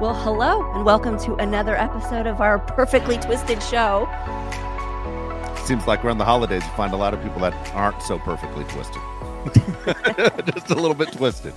[0.00, 4.08] Well, hello, and welcome to another episode of our perfectly twisted show.
[5.66, 8.64] Seems like around the holidays, you find a lot of people that aren't so perfectly
[8.64, 9.02] twisted.
[10.54, 11.52] Just a little bit twisted.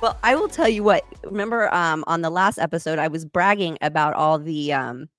[0.00, 1.04] Well, I will tell you what.
[1.22, 5.10] Remember, um, on the last episode, I was bragging about all the um,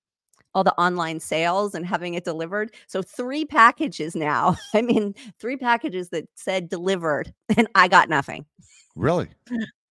[0.55, 2.73] all the online sales and having it delivered.
[2.87, 4.57] So three packages now.
[4.73, 8.47] I mean, three packages that said delivered, and I got nothing.
[8.96, 9.28] Really?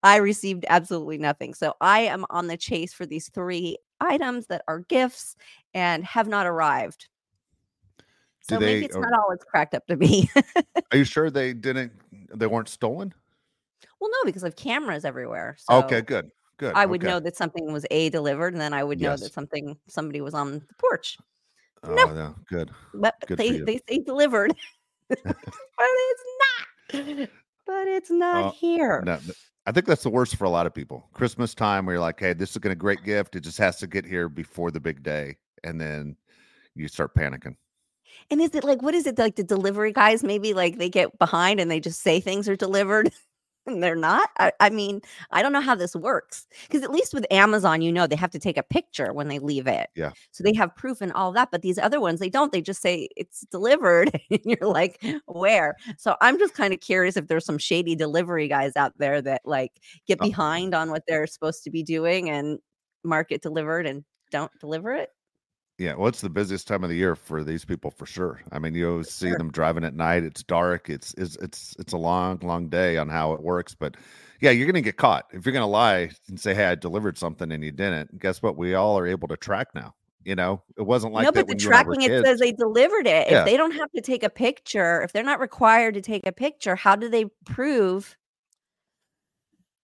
[0.06, 1.52] I received absolutely nothing.
[1.52, 5.34] So I am on the chase for these three items that are gifts
[5.74, 7.08] and have not arrived.
[7.98, 8.04] Do
[8.54, 10.30] So they- maybe it's not all it's cracked up to be.
[10.92, 11.92] Are you sure they didn't?
[12.32, 13.12] They weren't stolen?
[14.00, 15.56] well, no, because of cameras everywhere.
[15.58, 16.74] So okay, good, good.
[16.76, 17.10] I would okay.
[17.10, 19.22] know that something was a delivered, and then I would know Yes.
[19.22, 21.18] that something somebody was on the porch.
[21.82, 22.70] Oh, yeah, good.
[22.94, 24.54] But Good they they say delivered,
[25.08, 27.28] but it's not.
[27.66, 29.02] But it's uh, not Oh, here.
[29.04, 29.32] No, no,
[29.66, 31.08] I think that's the worst for a lot of people.
[31.12, 33.36] Christmas time, where you're like, "Hey, this is going to great gift.
[33.36, 36.16] It just has to get here before the big day," and then
[36.74, 37.56] you start panicking.
[38.30, 40.22] And is it like what is it like the delivery guys?
[40.22, 43.12] Maybe like they get behind and they just say things are delivered.
[43.66, 44.30] And they're not.
[44.38, 45.00] I, I mean,
[45.30, 48.30] I don't know how this works because at least with Amazon, you know, they have
[48.30, 49.90] to take a picture when they leave it.
[49.94, 50.12] Yeah.
[50.30, 51.50] So they have proof and all that.
[51.50, 52.52] But these other ones, they don't.
[52.52, 54.10] They just say it's delivered.
[54.30, 55.76] And you're like, where?
[55.98, 59.42] So I'm just kind of curious if there's some shady delivery guys out there that
[59.44, 59.72] like
[60.06, 60.28] get Oh.
[60.28, 62.58] behind on what they're supposed to be doing and
[63.04, 65.10] mark it delivered and don't deliver it.
[65.78, 68.40] Yeah, well, it's the busiest time of the year for these people for sure.
[68.50, 69.36] I mean, you always see Sure.
[69.36, 70.22] them driving at night.
[70.22, 70.88] It's dark.
[70.88, 73.74] It's it's it's it's a long, long day on how it works.
[73.74, 73.96] But
[74.40, 77.52] yeah, you're gonna get caught if you're gonna lie and say, "Hey, I delivered something,"
[77.52, 78.18] and you didn't.
[78.18, 78.56] Guess what?
[78.56, 79.94] We all are able to track now.
[80.24, 82.10] You know, it wasn't like no, that but the when you and I were tracking
[82.10, 83.30] it says they delivered it.
[83.30, 83.40] Yeah.
[83.40, 86.32] If they don't have to take a picture, if they're not required to take a
[86.32, 88.16] picture, how do they prove?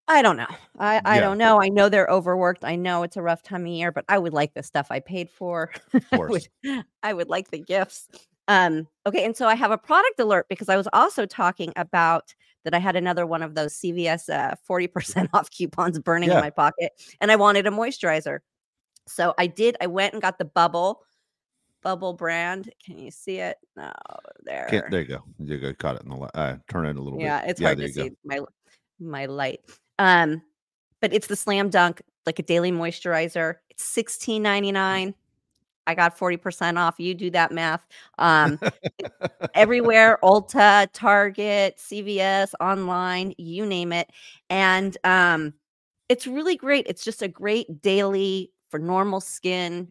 [0.08, 0.46] I don't know.
[0.78, 1.20] I, I Yeah.
[1.20, 1.60] don't know.
[1.62, 2.64] I know they're overworked.
[2.64, 5.00] I know it's a rough time of year, but I would like the stuff I
[5.00, 5.70] paid for.
[5.94, 6.48] Of I course.
[6.64, 8.08] would, I would like the gifts.
[8.48, 12.34] Um, okay, and so I have a product alert because I was also talking about
[12.64, 16.36] that I had another one of those CVS uh, 40% off coupons burning Yeah.
[16.36, 18.40] in my pocket, and I wanted a moisturizer.
[19.06, 19.76] So I did.
[19.80, 21.02] I went and got the bubble,
[21.82, 22.70] bubble brand.
[22.84, 23.56] Can you see it?
[23.76, 23.92] No,
[24.44, 24.66] there.
[24.68, 25.22] Can't, there you go.
[25.38, 25.72] You go.
[25.74, 27.50] Caught it in the li- uh, turn it a little yeah, bit.
[27.50, 28.08] it's yeah, hard there to you go.
[28.08, 28.40] see my
[29.00, 29.60] my light.
[30.02, 30.42] Um,
[31.00, 33.56] but it's the slam dunk, like a daily moisturizer.
[33.70, 35.14] It's sixteen ninety nine.
[35.86, 36.98] I got forty percent off.
[37.00, 37.86] You do that math.
[38.18, 38.58] Um,
[39.54, 44.10] everywhere Ulta, Target, CVS, online, you name it.
[44.50, 45.54] And um
[46.08, 46.86] it's really great.
[46.88, 49.88] It's just a great daily for normal skin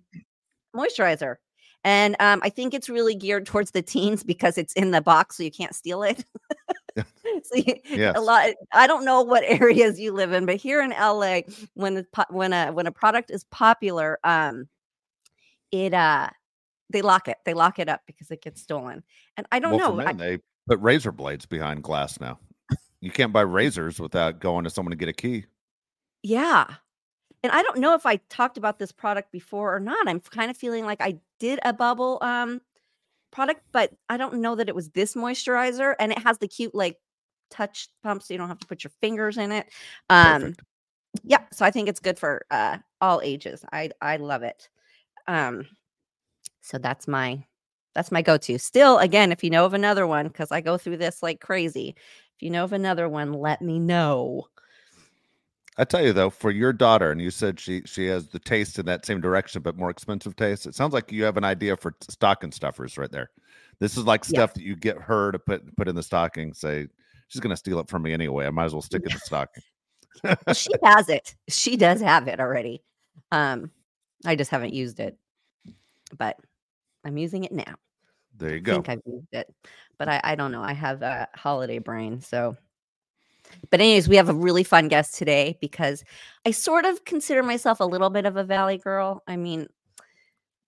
[0.76, 1.38] moisturizer.
[1.84, 5.38] And um, I think it's really geared towards the teens because it's in the box,
[5.38, 6.26] so you can't steal it.
[7.54, 8.18] you, Yes.
[8.18, 8.50] a lot.
[8.74, 11.42] I don't know what areas you live in, but here in LA,
[11.74, 14.68] when the when a when a product is popular, um,
[15.72, 16.30] it uh
[16.90, 17.38] they lock it.
[17.46, 19.04] They lock it up because it gets stolen.
[19.38, 20.02] And I don't well, know.
[20.04, 22.40] for I- they put razor blades behind glass now.
[23.00, 25.46] You can't buy razors without going to someone to get a key.
[26.22, 26.68] Yeah.
[27.42, 30.08] And I don't know if I talked about this product before or not.
[30.08, 32.62] I'm kind of feeling like I did a bubble um
[33.32, 36.76] product, but I don't know that it was this moisturizer and it has the cute
[36.76, 36.98] like
[37.50, 39.68] touch pump so you don't have to put your fingers in it.
[40.10, 40.62] Um Perfect.
[41.24, 43.66] yeah, so I think it's good for uh all ages.
[43.72, 44.70] I I love it.
[45.28, 45.68] Um
[46.62, 47.44] so that's my
[47.96, 48.58] that's my go-to.
[48.60, 51.96] Still again, if you know of another one cuz I go through this like crazy.
[52.36, 54.48] If you know of another one, let me know.
[55.78, 58.78] I tell you though, for your daughter, and you said she she has the taste
[58.78, 60.66] in that same direction, but more expensive taste.
[60.66, 63.32] It sounds like you have an idea for stocking stuffers right there.
[63.80, 64.40] This is like Yeah.
[64.40, 66.54] stuff that you get her to put put in the stocking.
[66.54, 66.88] Say
[67.30, 68.46] she's gonna steal it from me anyway.
[68.46, 69.64] I might as well stick it in the stocking.
[70.24, 71.36] Well, she has it.
[71.48, 72.84] She does have it already.
[73.32, 73.72] Um,
[74.26, 75.18] I just haven't used it,
[76.18, 76.38] but
[77.06, 77.76] I'm using it now.
[78.38, 78.74] There you I go.
[78.74, 79.48] think I've used it,
[79.98, 80.62] but I, I don't know.
[80.62, 82.58] I have a holiday brain, so.
[83.70, 86.04] But anyways, we have a really fun guest today because
[86.46, 89.24] I sort of consider myself a little bit of a valley girl.
[89.28, 89.68] I mean,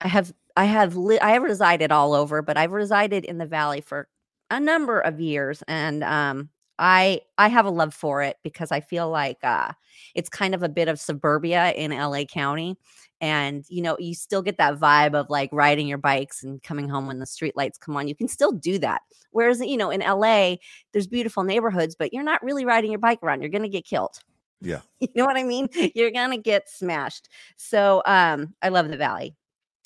[0.02, 3.46] I have I have li- I have resided all over, but I've resided in the
[3.46, 4.08] valley for
[4.52, 8.82] a number of years, and um, I I have a love for it because I
[8.82, 9.72] feel like uh,
[10.16, 12.78] it's kind of a bit of suburbia in LA County,
[13.24, 16.90] and you know you still get that vibe of like riding your bikes and coming
[16.90, 18.10] home when the street lights come on.
[18.10, 19.02] You can still do that.
[19.32, 20.58] Whereas you know in LA,
[20.92, 23.42] there's beautiful neighborhoods, but you're not really riding your bike around.
[23.42, 24.20] You're gonna get killed.
[24.62, 24.82] Yeah.
[25.00, 25.70] You know what I mean?
[25.96, 27.30] You're gonna get smashed.
[27.56, 29.36] So um, I love the valley.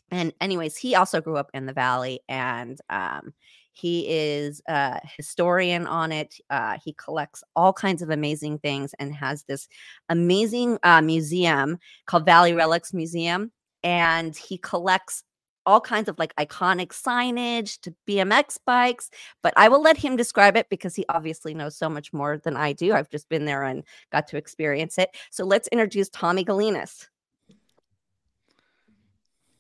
[0.10, 3.34] And anyways, he also grew up in the valley and um
[3.80, 6.34] He is a historian on it.
[6.50, 9.68] Uh, he collects all kinds of amazing things and has this
[10.10, 11.78] amazing uh, museum
[12.08, 13.52] called Valley Relics Museum.
[13.84, 15.24] And he collects
[15.68, 19.12] all kinds of like iconic signage to BMX bikes,
[19.44, 22.58] but I will let him describe it because he obviously knows so much more than
[22.58, 22.94] I do.
[22.94, 25.16] I've just been there and got to experience it.
[25.30, 27.10] So let's introduce Tommy Gelinas.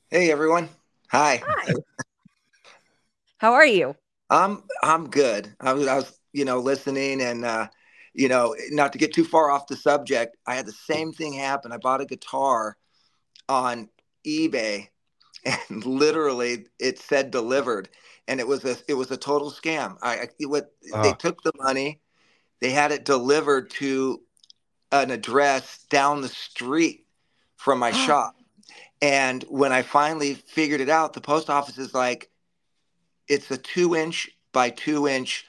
[0.09, 0.69] Hey everyone.
[1.11, 1.43] Hi.
[1.45, 1.73] Hi.
[3.37, 3.95] How are you?
[4.29, 5.55] I'm I'm good.
[5.59, 7.67] I was I was you know listening and uh
[8.13, 10.37] you know not to get too far off the subject.
[10.45, 11.71] I had the same thing happen.
[11.71, 12.77] I bought a guitar
[13.47, 13.89] on
[14.25, 14.89] eBay
[15.45, 17.89] and literally it said delivered
[18.27, 19.97] and it was a it was a total scam.
[20.01, 21.01] I, I what uh.
[21.01, 22.01] they took the money,
[22.59, 24.21] they had it delivered to
[24.91, 27.05] an address down the street
[27.55, 28.35] from my shop.
[29.01, 32.31] And when I finally figured it out, the post office is like,
[33.27, 35.45] it's a two inch by two inch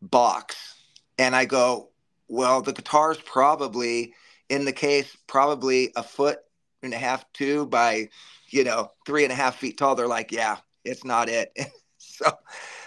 [0.00, 0.74] box.
[1.18, 1.90] And I go,
[2.28, 4.14] well, the guitar's probably
[4.52, 6.40] in the case, probably a foot
[6.82, 8.10] and a half, two by,
[8.48, 9.94] you know, three and a half feet tall.
[9.94, 11.56] They're like, yeah, it's not it.
[11.98, 12.30] so,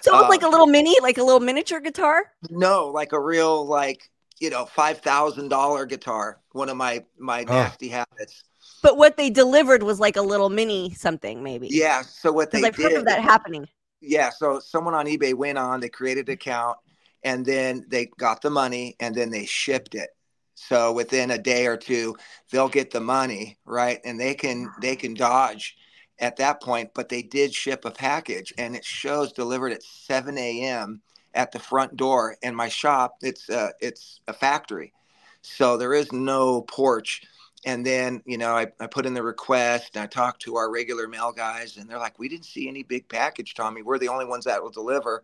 [0.02, 2.32] so um, like a little mini, like a little miniature guitar?
[2.52, 6.40] No, like a real, like, you know, $5,000 guitar.
[6.52, 8.44] One of my, my nasty habits.
[8.84, 11.70] But what they delivered was like a little mini something, maybe.
[11.72, 12.04] Yeah.
[12.04, 13.68] So what they I've did, heard of that happening.
[14.06, 14.30] Yeah.
[14.30, 16.78] So someone on eBay went on, they created an account,
[17.24, 20.10] and then they got the money, and then they shipped it.
[20.56, 22.16] So within a day or two,
[22.52, 24.00] they'll get the money, right?
[24.06, 25.76] And they can they can dodge
[26.20, 26.92] at that point.
[26.94, 31.02] But they did ship a package, and it shows delivered at 7 a.m.
[31.34, 32.38] at the front door.
[32.42, 34.94] And my shop, it's uh, it's a factory,
[35.42, 37.24] so there is no porch
[37.66, 40.72] and then you know I, I put in the request and i talked to our
[40.72, 43.82] regular mail guys and they're like we didn't see any big package tommy.
[43.82, 45.24] We're the only ones that will deliver.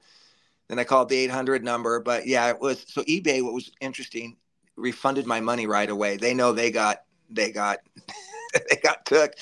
[0.68, 4.36] Then i called the 800 number but yeah it was so ebay what was interesting
[4.76, 6.18] refunded my money right away.
[6.18, 7.80] They know they got they got
[8.70, 9.34] they got took.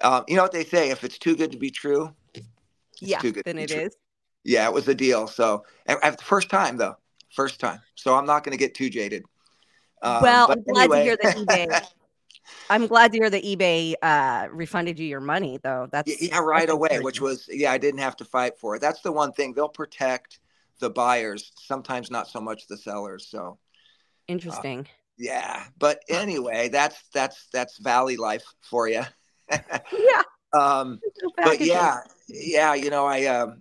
[0.00, 2.14] Um, you know what they say if it's too good to be true
[3.00, 3.82] yeah too good then it true.
[3.82, 3.96] is.
[4.44, 5.26] yeah it was a deal.
[5.26, 6.96] So the first time though
[7.30, 7.80] first time.
[7.94, 9.24] So i'm not going to get too jaded.
[10.02, 10.98] Um, well i'm glad anyway.
[10.98, 11.86] to hear that ebay
[12.70, 15.88] I'm glad to hear that eBay uh, refunded you your money, though.
[15.90, 18.80] That's yeah, right away, which was yeah, I didn't have to fight for it.
[18.80, 20.40] That's the one thing they'll protect
[20.80, 23.26] the buyers, sometimes not so much the sellers.
[23.26, 24.80] So uh, interesting.
[24.80, 29.02] Uh, yeah, but anyway, that's that's that's Valley life for you.
[29.50, 30.22] yeah.
[30.58, 30.98] Um,
[31.36, 33.60] but yeah, yeah, you know, I, um,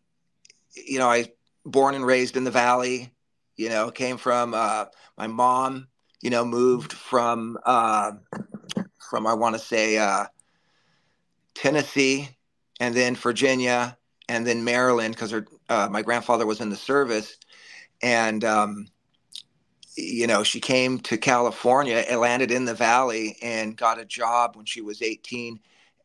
[0.74, 1.33] you know, I
[1.66, 3.12] born and raised in the Valley.
[3.57, 4.86] You know, came from uh,
[5.18, 5.90] my mom.
[6.22, 7.57] You know, moved from.
[7.66, 8.13] Uh,
[9.09, 10.25] from I want to say uh,
[11.54, 12.30] Tennessee,
[12.80, 13.98] and then Virginia,
[14.30, 15.33] and then Maryland because
[15.69, 17.38] uh, my grandfather was in the service,
[18.01, 18.88] and um,
[19.95, 24.56] you know she came to California, it landed in the Valley, and got a job
[24.56, 25.59] when she was 18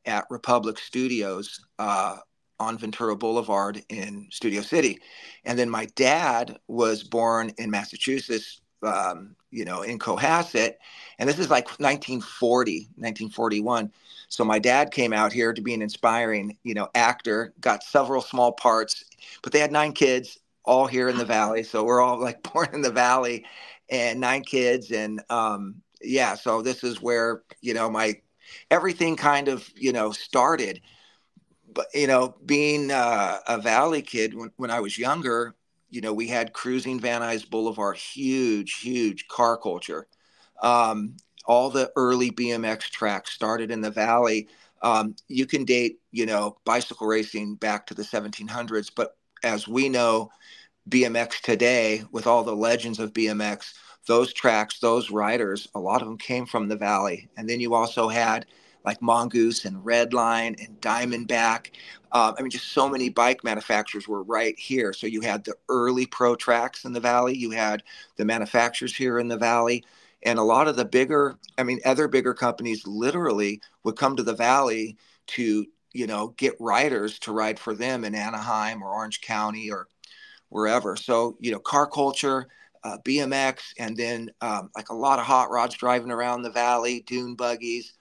[0.06, 1.60] at Republic Studios.
[1.78, 2.16] Uh,
[2.62, 5.00] on Ventura Boulevard in Studio City.
[5.44, 10.75] And then my dad was born in Massachusetts, um, you know, in Cohasset.
[11.19, 13.93] And this is like 1940, 1941.
[14.29, 18.23] So my dad came out here to be an inspiring, you know, actor, got several
[18.23, 19.05] small parts,
[19.43, 21.62] but they had nine kids all here in the valley.
[21.62, 23.44] So we're all like born in the valley
[23.90, 24.90] and nine kids.
[24.90, 28.21] And um, yeah, so this is where, you know, my
[28.71, 30.80] everything kind of, you know, started.
[31.75, 35.54] But, you know, being uh, a valley kid when, when I was younger,
[35.92, 40.08] you know, we had cruising Van Nuys Boulevard, huge, huge car culture.
[40.62, 44.49] Um, all the early BMX tracks started in the valley.
[44.80, 49.90] Um, you can date, you know, bicycle racing back to the 1700s, but as we
[49.90, 50.30] know,
[50.88, 53.75] BMX today, with all the legends of BMX,
[54.06, 57.28] those tracks, those riders, a lot of them came from the valley.
[57.37, 58.46] And then you also had
[58.85, 61.71] like Mongoose and Redline and Diamondback.
[62.11, 64.93] Uh, I mean, just so many bike manufacturers were right here.
[64.93, 67.83] So you had the early pro tracks in the valley, you had
[68.17, 69.85] the manufacturers here in the valley,
[70.25, 74.23] and a lot of the bigger, I mean, other bigger companies literally would come to
[74.23, 74.97] the valley
[75.29, 79.89] to, you know, get riders to ride for them in Anaheim or Orange County or
[80.49, 80.97] wherever.
[80.97, 82.49] So, you know, car culture.
[82.85, 87.05] Uh, BMX, and then um, like a lot of hot rods driving around the valley,
[87.07, 87.93] dune buggies,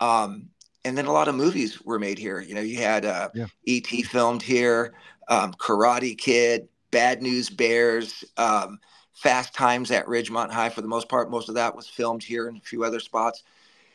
[0.00, 0.48] um,
[0.84, 2.40] and then a lot of movies were made here.
[2.40, 3.46] You know, you had uh, yeah.
[3.64, 4.02] E.T.
[4.04, 4.94] filmed here,
[5.28, 8.78] um, Karate Kid, Bad News Bears, um,
[9.14, 10.68] Fast Times at Ridgemont High.
[10.70, 13.42] For the most part, most of that was filmed here and a few other spots.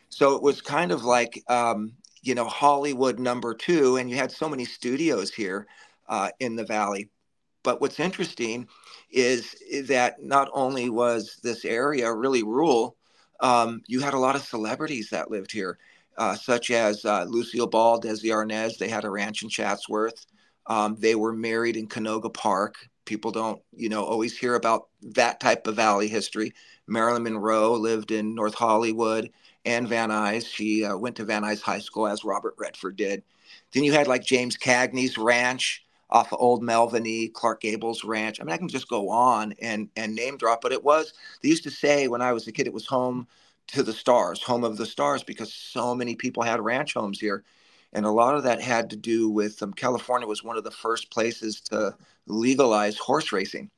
[0.09, 3.97] So it was kind of like, um, you know, Hollywood number two.
[3.97, 5.65] And you had so many studios here
[6.09, 7.09] uh, in the Valley.
[7.63, 8.67] but what's interesting
[9.09, 12.97] is, is that not only was this area really rural,
[13.39, 15.77] um, you had a lot of celebrities that lived here,
[16.17, 18.77] uh, such as uh, Lucille Ball, Desi Arnaz.
[18.77, 20.25] They had a ranch in Chatsworth.
[20.67, 22.75] Um, they were married in Canoga Park.
[23.05, 26.53] People don't, you know, always hear about that type of valley history.
[26.87, 29.29] Marilyn Monroe lived in North Hollywood
[29.65, 30.47] and Van Nuys.
[30.47, 33.23] She uh, went to Van Nuys High School as Robert Redford did.
[33.73, 38.39] Then you had like James Cagney's ranch off of Old Melviny, Clark Gable's ranch.
[38.39, 41.49] I mean, I can just go on and and name drop, but it was they
[41.49, 43.27] used to say when I was a kid, it was home
[43.67, 47.43] to the stars, home of the stars, because so many people had ranch homes here.
[47.93, 50.71] And a lot of that had to do with um, California was one of the
[50.71, 51.95] first places to
[52.27, 53.69] legalize horse racing.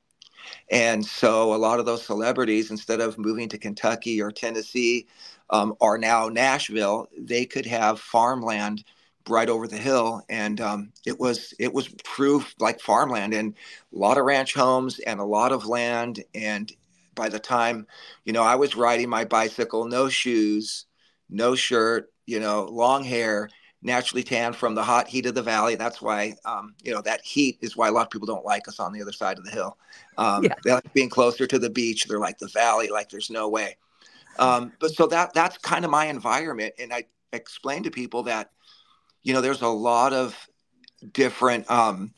[0.71, 5.07] And so a lot of those celebrities, instead of moving to Kentucky or Tennessee,
[5.49, 7.07] um, are now Nashville.
[7.17, 8.83] They could have farmland
[9.27, 13.55] right over the hill, and um, it was it was proof like farmland and
[13.93, 16.23] a lot of ranch homes and a lot of land.
[16.33, 16.71] And
[17.15, 17.87] by the time,
[18.25, 20.85] you know, I was riding my bicycle, no shoes,
[21.29, 23.49] no shirt, you know, long hair,
[23.81, 25.75] naturally tan from the hot heat of the valley.
[25.75, 28.67] That's why, um, you know, that heat is why a lot of people don't like
[28.67, 29.77] us on the other side of the hill.
[30.17, 30.53] Um, yeah.
[30.63, 32.05] They like being closer to the beach.
[32.05, 33.77] They're like the valley, like there's no way.
[34.37, 38.51] Um, but so that that's kind of my environment, and I explain to people that
[39.25, 40.37] you know, there's a lot of
[41.11, 42.13] different, um,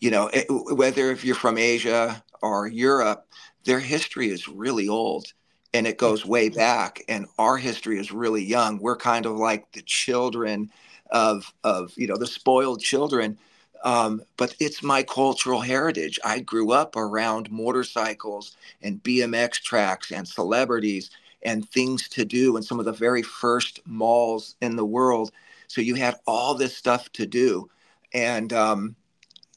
[0.00, 3.28] you know, it, whether if you're from Asia or Europe,
[3.64, 5.26] their history is really old
[5.74, 7.02] and it goes way back.
[7.08, 8.78] And our history is really young.
[8.78, 10.70] We're kind of like the children
[11.10, 13.38] of, of you know, the spoiled children.
[13.84, 16.18] Um, but it's my cultural heritage.
[16.24, 21.10] I grew up around motorcycles and BMX tracks and celebrities
[21.42, 25.32] and things to do and some of the very first malls in the world
[25.72, 27.70] so you had all this stuff to do,
[28.12, 28.94] and um,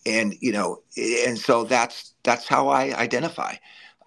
[0.06, 3.56] and you know, and so that's that's how I identify.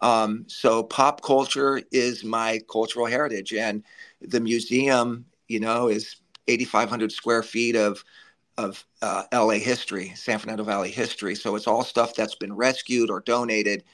[0.01, 3.83] Um, so pop culture is my cultural heritage, and
[4.21, 8.05] the museum, you know, is 8,500 square feet of
[8.57, 11.37] of uh, LA history, San Fernando Valley history.
[11.37, 13.85] So it's all stuff that's been rescued or donated,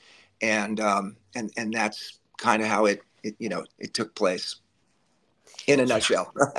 [0.41, 4.57] and um, and and that's kind of how it, it you know it took place
[5.67, 6.33] in a nutshell.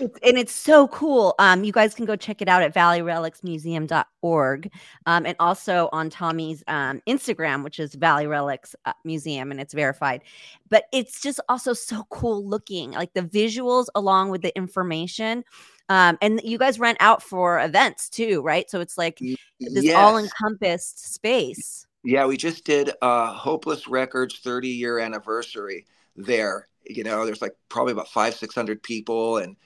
[0.00, 1.34] it's, and it's so cool.
[1.38, 4.72] Um, you guys can go check it out at valleyrelicsmuseum.org
[5.06, 9.74] um, and also on Tommy's um, Instagram, which is Valley Relics uh, Museum, and it's
[9.74, 10.22] verified.
[10.68, 15.44] But it's just also so cool looking, like the visuals along with the information.
[15.88, 18.70] Um, and you guys rent out for events too, right?
[18.70, 19.96] So it's like this yes.
[19.96, 21.86] all encompassed space.
[22.04, 27.56] Yeah, we just did uh, Hopeless Records 30 year anniversary there you know there's like
[27.68, 29.56] probably about five six hundred people and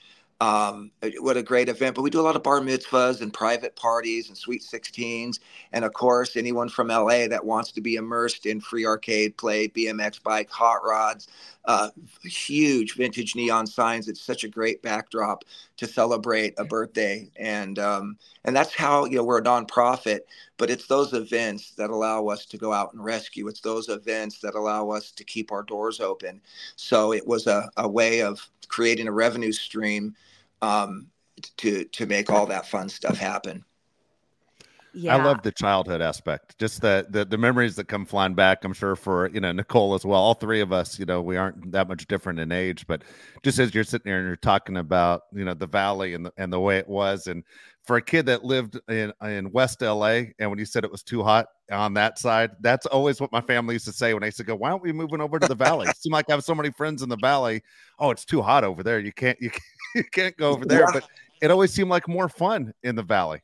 [0.41, 0.91] um,
[1.21, 1.95] what a great event.
[1.95, 5.39] But we do a lot of bar mitzvahs and private parties and sweet 16s
[5.73, 9.69] and of course anyone from la that wants to be immersed in free arcade play
[9.69, 11.29] bmx bike hot rods
[11.67, 11.91] uh,
[12.23, 14.09] huge vintage neon signs.
[14.09, 15.45] It's such a great backdrop
[15.79, 17.31] to celebrate a birthday.
[17.37, 20.21] And um, and that's how you know we're a nonprofit
[20.57, 23.49] but it's those events that allow us to go out and rescue.
[23.49, 26.41] It's those events that allow us to keep our doors open.
[26.77, 30.15] So it was a, a way of creating a revenue stream
[30.63, 31.09] um,
[31.59, 33.65] to to make all that fun stuff happen
[34.95, 35.17] yeah.
[35.17, 38.65] I love the childhood aspect, just the, the the memories that come flying back.
[38.65, 40.21] I'm sure for you know Nicole as well.
[40.21, 43.03] All three of us, you know, we aren't that much different in age, but
[43.43, 46.33] just as you're sitting there and you're talking about you know the valley and the,
[46.37, 47.43] and the way it was, and
[47.85, 51.03] for a kid that lived in in West LA, and when you said it was
[51.03, 54.27] too hot on that side, that's always what my family used to say when I
[54.27, 56.33] used to go, "Why aren't we moving over to the valley?" it seemed like I
[56.33, 57.63] have so many friends in the valley.
[57.99, 59.01] Oh, it's too hot over there.
[59.01, 59.63] You can't you can't,
[59.95, 60.91] you can't go over there, yeah.
[60.93, 61.09] but
[61.43, 63.43] it always seemed like more fun in the valley.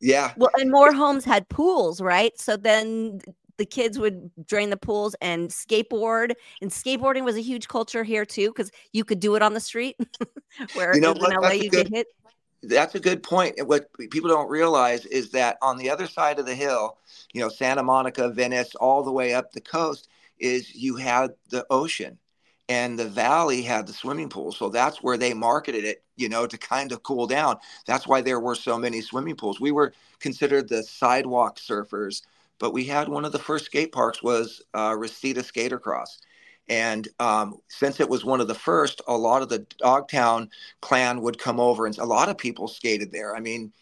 [0.00, 0.32] Yeah.
[0.36, 2.38] Well, and more homes had pools, right?
[2.38, 3.20] So then
[3.56, 6.34] the kids would drain the pools and skateboard.
[6.62, 9.60] And skateboarding was a huge culture here too, because you could do it on the
[9.60, 9.96] street.
[10.74, 12.06] where you know in LA you good, get hit.
[12.62, 13.54] That's a good point.
[13.66, 16.98] What people don't realize is that on the other side of the hill,
[17.32, 21.66] you know, Santa Monica, Venice, all the way up the coast, is you had the
[21.70, 22.18] ocean
[22.68, 26.46] and the valley had the swimming pool so that's where they marketed it you know
[26.46, 27.56] to kind of cool down.
[27.86, 29.60] That's why there were so many swimming pools.
[29.60, 32.22] We were considered the sidewalk surfers
[32.58, 36.18] but we had one of the first skate parks was uh, Reseda Skatercross
[36.68, 41.22] and um, since it was one of the first a lot of the dogtown clan
[41.22, 43.34] would come over and a lot of people skated there.
[43.34, 43.72] I mean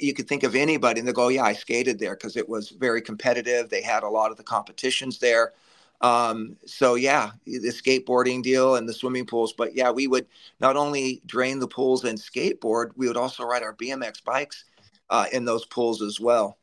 [0.00, 2.70] you could think of anybody and they go yeah i skated there because it was
[2.70, 3.68] very competitive.
[3.68, 5.52] They had a lot of the competitions there
[6.00, 9.52] um, so yeah, the skateboarding deal and the swimming pools.
[9.52, 10.26] But yeah, we would
[10.60, 14.64] not only drain the pools and skateboard, we would also ride our BMX bikes
[15.10, 16.58] uh, in those pools as well.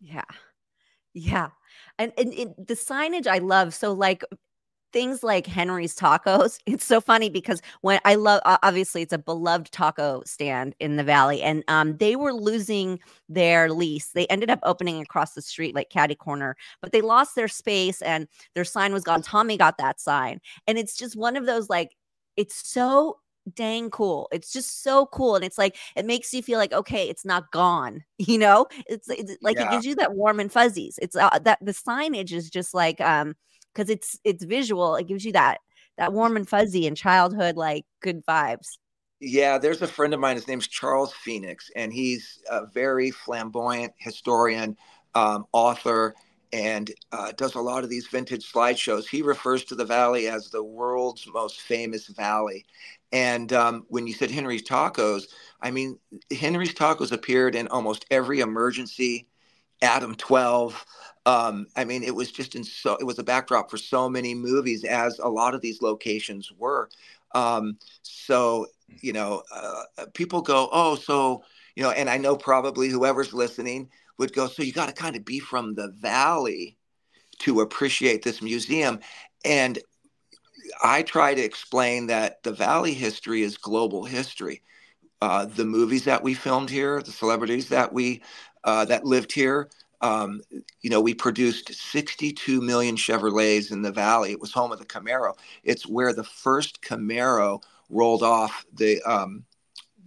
[0.00, 0.24] Yeah.
[1.14, 1.50] Yeah.
[1.98, 3.72] And, and, and the signage I love.
[3.72, 4.22] So, like,
[4.92, 6.58] things like Henry's Tacos.
[6.66, 11.04] It's so funny because when I love, obviously, it's a beloved taco stand in the
[11.04, 14.08] valley, and um, they were losing their lease.
[14.08, 18.02] They ended up opening across the street, like Caddy Corner, but they lost their space
[18.02, 19.22] and their sign was gone.
[19.22, 21.96] Tommy got that sign, and it's just one of those like,
[22.36, 23.18] it's so
[23.54, 24.28] dang cool.
[24.32, 25.36] It's just so cool.
[25.36, 28.66] And it's like, it makes you feel like, okay, it's not gone, you know?
[28.86, 29.68] It's, it's like yeah.
[29.68, 30.98] it gives you that warm and fuzzies.
[31.00, 33.36] It's uh, that the signage is just like, um,
[33.76, 34.96] because it's it's visual.
[34.96, 35.58] It gives you that
[35.98, 38.78] that warm and fuzzy and childhood like good vibes.
[39.20, 40.36] Yeah, there's a friend of mine.
[40.36, 44.76] His name's Charles Phoenix, and he's a very flamboyant historian,
[45.14, 46.14] um, author,
[46.52, 49.06] and uh, does a lot of these vintage slideshows.
[49.06, 52.66] He refers to the valley as the world's most famous valley.
[53.12, 55.24] And um, when you said Henry's Tacos,
[55.62, 55.98] I mean,
[56.38, 59.28] Henry's Tacos appeared in almost every emergency,
[59.80, 60.84] Adam 12,
[61.26, 64.32] um, I mean, it was just in so it was a backdrop for so many
[64.32, 66.88] movies, as a lot of these locations were.
[67.34, 68.66] Um, so
[69.02, 71.42] you know, uh, uh people go, oh, so
[71.74, 75.16] you know, and I know probably whoever's listening would go, so you got to kind
[75.16, 76.78] of be from the valley
[77.40, 79.00] to appreciate this museum,
[79.44, 79.80] and
[80.82, 84.62] I try to explain that the valley history is global history.
[85.20, 88.22] Uh, the movies that we filmed here, the celebrities that we
[88.64, 90.40] uh, that lived here, um,
[90.82, 94.32] you know, we produced 62 million Chevrolets in the valley.
[94.32, 95.36] It was home of the Camaro.
[95.64, 99.44] It's where the first Camaro rolled off the um,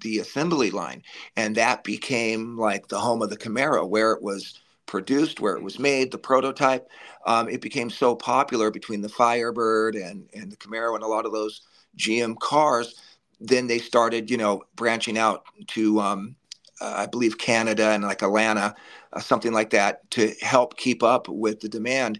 [0.01, 1.03] the assembly line,
[1.35, 5.63] and that became like the home of the Camaro, where it was produced, where it
[5.63, 6.89] was made, the prototype.
[7.25, 11.25] Um, it became so popular between the Firebird and and the Camaro and a lot
[11.25, 11.61] of those
[11.97, 12.95] GM cars.
[13.41, 16.35] Then they started, you know, branching out to um,
[16.81, 18.75] uh, I believe Canada and like Atlanta,
[19.13, 22.19] uh, something like that, to help keep up with the demand.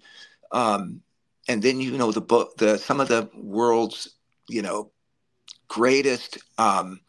[0.51, 1.01] Um,
[1.47, 4.15] and then you know the book, the some of the world's
[4.47, 4.91] you know
[5.67, 6.99] greatest um,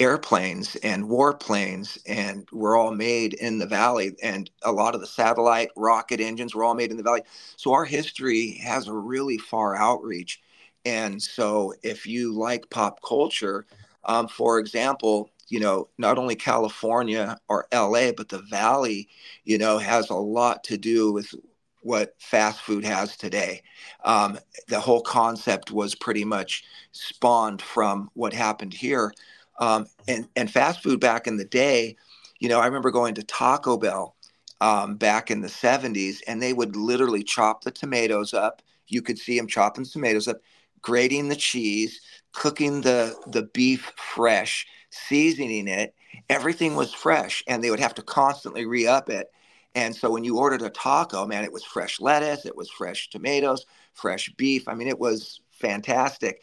[0.00, 4.16] airplanes and warplanes, and were all made in the valley.
[4.22, 7.22] And a lot of the satellite rocket engines were all made in the valley.
[7.56, 10.40] So our history has a really far outreach.
[10.84, 13.66] And so if you like pop culture,
[14.04, 19.08] um, for example, you know, not only California or LA, but the Valley,
[19.44, 21.34] you know, has a lot to do with
[21.82, 23.62] what fast food has today.
[24.04, 29.12] Um, the whole concept was pretty much spawned from what happened here.
[29.58, 31.96] Um, and, and fast food back in the day,
[32.40, 34.16] you know, I remember going to Taco Bell
[34.60, 38.62] um, back in the 70s, and they would literally chop the tomatoes up.
[38.86, 40.40] You could see them chopping tomatoes up,
[40.82, 42.00] grating the cheese,
[42.32, 45.94] cooking the, the beef fresh seasoning it,
[46.28, 49.28] everything was fresh, and they would have to constantly re up it.
[49.74, 53.10] And so when you ordered a taco, man, it was fresh lettuce, it was fresh
[53.10, 54.66] tomatoes, fresh beef.
[54.68, 56.42] I mean, it was fantastic.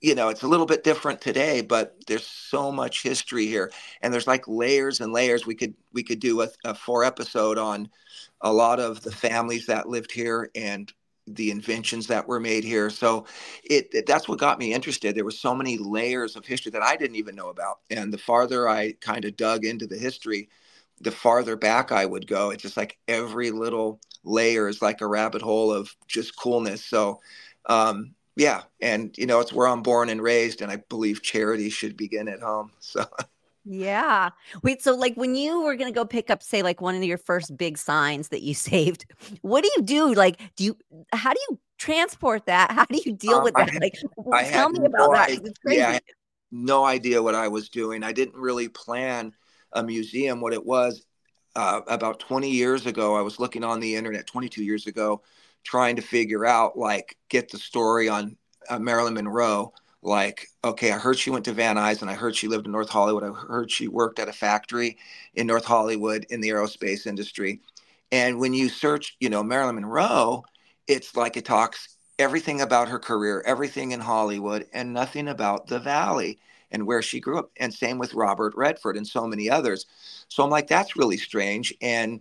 [0.00, 3.70] You know, it's a little bit different today, but there's so much history here,
[4.02, 5.46] and there's like layers and layers.
[5.46, 7.88] We could we could do a, a four episode on
[8.40, 10.92] a lot of the families that lived here and
[11.34, 12.90] the inventions that were made here.
[12.90, 13.26] So
[13.64, 15.14] it, it, that's what got me interested.
[15.14, 17.78] There were so many layers of history that I didn't even know about.
[17.90, 20.48] And the farther I kind of dug into the history,
[21.00, 22.50] the farther back I would go.
[22.50, 26.84] It's just like every little layer is like a rabbit hole of just coolness.
[26.84, 27.20] So
[27.66, 31.70] um, yeah, and you know, it's where I'm born and raised, and I believe charity
[31.70, 32.72] should begin at home.
[32.80, 33.04] So
[33.70, 34.30] Yeah.
[34.62, 37.04] Wait, so like when you were going to go pick up say like one of
[37.04, 39.04] your first big signs that you saved,
[39.42, 40.14] what do you do?
[40.14, 40.76] Like do you
[41.12, 42.70] how do you transport that?
[42.70, 43.70] How do you deal um, with that?
[43.70, 43.94] Had, like
[44.32, 45.28] I tell me about no that.
[45.28, 45.78] Idea, it's crazy.
[45.80, 45.98] Yeah,
[46.50, 48.02] no idea what I was doing.
[48.02, 49.34] I didn't really plan
[49.74, 50.40] a museum.
[50.40, 51.04] What it was
[51.54, 55.22] uh, about 20 years ago, I was looking on the internet 22 years ago
[55.62, 58.34] trying to figure out like get the story on
[58.70, 62.36] uh, Marilyn Monroe like, okay, I heard she went to Van Nuys and I heard
[62.36, 63.24] she lived in North Hollywood.
[63.24, 64.96] I heard she worked at a factory
[65.34, 67.60] in North Hollywood in the aerospace industry.
[68.12, 70.44] And when you search, you know, Marilyn Monroe,
[70.86, 75.78] it's like it talks everything about her career, everything in Hollywood, and nothing about the
[75.78, 76.38] Valley
[76.70, 77.50] and where she grew up.
[77.58, 79.86] And same with Robert Redford and so many others.
[80.28, 81.74] So I'm like, that's really strange.
[81.80, 82.20] And,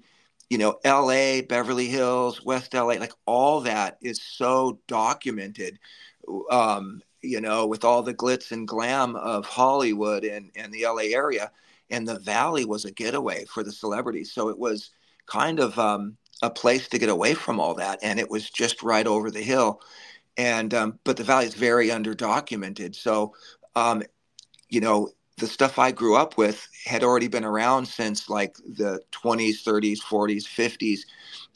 [0.50, 5.80] you know, LA, Beverly Hills, West LA, like all that is so documented.
[6.52, 11.14] Um, you know, with all the glitz and glam of Hollywood and, and the LA
[11.14, 11.52] area.
[11.90, 14.32] And the Valley was a getaway for the celebrities.
[14.32, 14.92] So it was
[15.26, 18.00] kind of um, a place to get away from all that.
[18.02, 19.82] And it was just right over the hill.
[20.38, 22.96] And, um, but the Valley is very underdocumented.
[22.96, 23.34] So,
[23.76, 24.04] um,
[24.70, 29.02] you know, the stuff I grew up with had already been around since like the
[29.12, 31.02] 20s, 30s, 40s, 50s,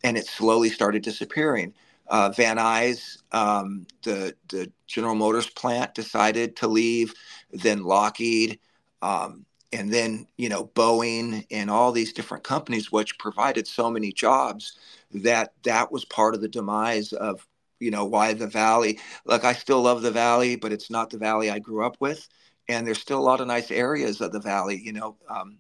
[0.04, 1.74] and it slowly started disappearing.
[2.12, 7.14] Uh, Van Nuys, um, the the General Motors plant, decided to leave.
[7.52, 8.60] Then Lockheed,
[9.02, 14.12] um, and then you know Boeing, and all these different companies, which provided so many
[14.12, 14.78] jobs,
[15.14, 17.48] that that was part of the demise of
[17.80, 19.00] you know why the Valley.
[19.26, 22.28] Look, I still love the Valley, but it's not the Valley I grew up with
[22.72, 25.58] and there's still a lot of nice areas of the valley you know um,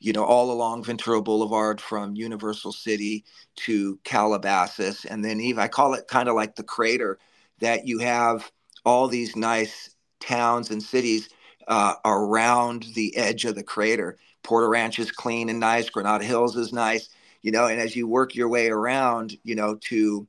[0.00, 3.24] you know all along ventura boulevard from universal city
[3.56, 7.18] to calabasas and then even i call it kind of like the crater
[7.60, 8.50] that you have
[8.84, 11.28] all these nice towns and cities
[11.68, 16.56] uh, around the edge of the crater porter ranch is clean and nice granada hills
[16.56, 17.08] is nice
[17.42, 20.26] you know and as you work your way around you know to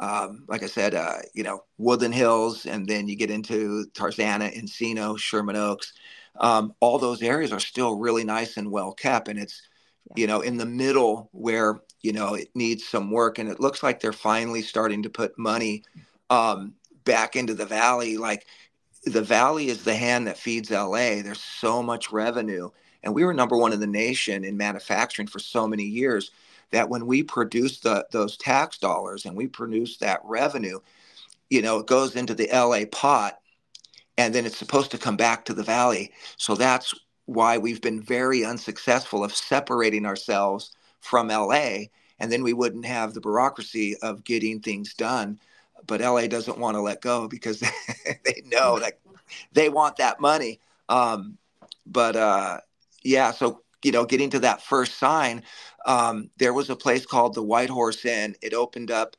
[0.00, 4.50] um, like I said, uh, you know, Woodland Hills, and then you get into Tarzana,
[4.56, 5.92] Encino, Sherman Oaks.
[6.38, 9.62] Um, all those areas are still really nice and well kept, and it's
[10.16, 13.82] you know in the middle where you know it needs some work, and it looks
[13.82, 15.84] like they're finally starting to put money
[16.30, 18.16] um, back into the valley.
[18.16, 18.46] Like
[19.04, 21.22] the valley is the hand that feeds LA.
[21.22, 22.70] There's so much revenue,
[23.02, 26.30] and we were number one in the nation in manufacturing for so many years
[26.70, 30.78] that when we produce the, those tax dollars and we produce that revenue,
[31.48, 33.39] you know, it goes into the LA pot
[34.20, 36.12] and then it's supposed to come back to the valley.
[36.36, 36.94] So that's
[37.26, 41.86] why we've been very unsuccessful of separating ourselves from LA
[42.20, 45.40] and then we wouldn't have the bureaucracy of getting things done.
[45.86, 47.60] But LA doesn't want to let go because
[48.04, 48.98] they know that
[49.52, 50.60] they want that money.
[50.88, 51.38] Um,
[51.86, 52.58] but uh,
[53.02, 55.42] yeah, so you know, getting to that first sign,
[55.86, 58.36] um, there was a place called the White Horse Inn.
[58.42, 59.16] It opened up,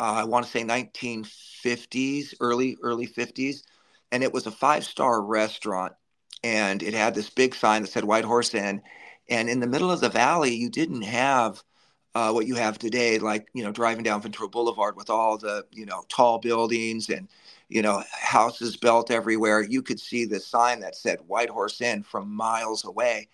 [0.00, 3.64] uh, I want to say 1950s, early early 50s,
[4.12, 5.92] and it was a five star restaurant.
[6.44, 8.82] And it had this big sign that said White Horse Inn.
[9.28, 11.62] And in the middle of the valley, you didn't have
[12.14, 15.66] uh, what you have today, like you know, driving down Ventura Boulevard with all the
[15.72, 17.28] you know tall buildings and
[17.68, 19.62] you know houses built everywhere.
[19.62, 23.28] You could see the sign that said White Horse Inn from miles away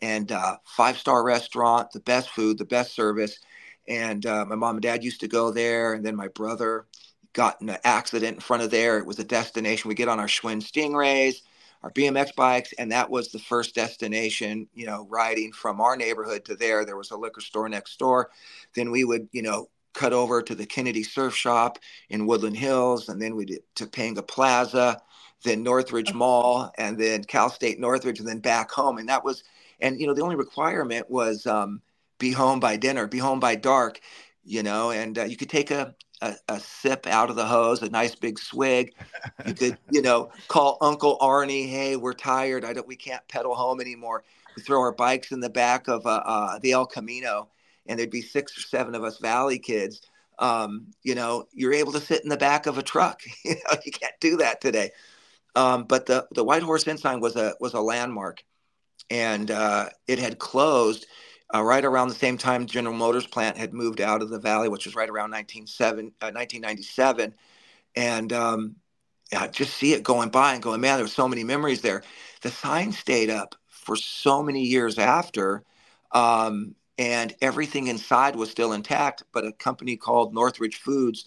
[0.00, 3.38] and uh, five star restaurant, the best food, the best service.
[3.86, 6.86] And uh, my mom and dad used to go there, and then my brother
[7.38, 8.98] got in an accident in front of there.
[8.98, 9.88] It was a destination.
[9.88, 11.42] We get on our Schwinn Stingrays,
[11.84, 14.66] our BMX bikes, and that was the first destination.
[14.74, 16.84] You know, riding from our neighborhood to there.
[16.84, 18.30] There was a liquor store next door.
[18.74, 21.78] Then we would, you know, cut over to the Kennedy Surf Shop
[22.10, 25.00] in Woodland Hills, and then we did Topanga Plaza,
[25.44, 28.98] then Northridge Mall, and then Cal State Northridge, and then back home.
[28.98, 29.44] And that was
[29.78, 31.82] and you know the only requirement was um,
[32.18, 34.00] be home by dinner, be home by dark,
[34.42, 37.82] you know, and uh, you could take a, a, a sip out of the hose,
[37.82, 38.94] a nice big swig.
[39.46, 43.54] You could, you know, call Uncle Arnie, hey, we're tired, I don't, we can't pedal
[43.54, 44.24] home anymore.
[44.56, 47.48] We throw our bikes in the back of uh, uh, the El Camino,
[47.86, 50.02] and there'd be six or seven of us Valley kids.
[50.38, 53.22] Um, you know, you're able to sit in the back of a truck.
[53.44, 54.90] you know, you can't do that today.
[55.56, 58.44] Um, but the the White Horse Inn sign was a was a landmark
[59.10, 61.06] and uh, it had closed
[61.54, 64.68] uh, right around the same time General Motors plant had moved out of the valley,
[64.68, 66.14] which was right around 1997.
[66.20, 67.30] Uh,
[67.96, 68.76] and um,
[69.36, 72.02] I just see it going by and going, man, there were so many memories there.
[72.42, 75.64] The sign stayed up for so many years after,
[76.12, 79.22] um, and everything inside was still intact.
[79.32, 81.26] But a company called Northridge Foods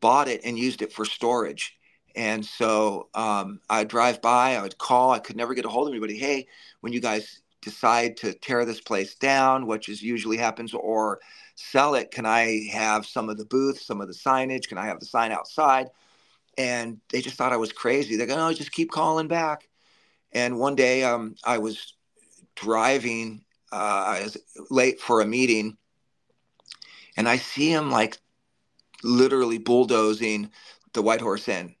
[0.00, 1.78] bought it and used it for storage.
[2.16, 5.88] And so um, I'd drive by, I would call, I could never get a hold
[5.88, 6.18] of anybody.
[6.18, 6.48] Hey,
[6.80, 11.20] when you guys decide to tear this place down, which is usually happens, or
[11.54, 14.68] sell it, can I have some of the booths, some of the signage?
[14.68, 15.88] Can I have the sign outside?
[16.58, 18.16] And they just thought I was crazy.
[18.16, 19.68] They're going, oh, just keep calling back.
[20.32, 21.94] And one day um, I was
[22.56, 24.36] driving, uh, I was
[24.70, 25.76] late for a meeting,
[27.16, 28.18] and I see him like
[29.02, 30.50] literally bulldozing
[30.92, 31.74] the White Horse Inn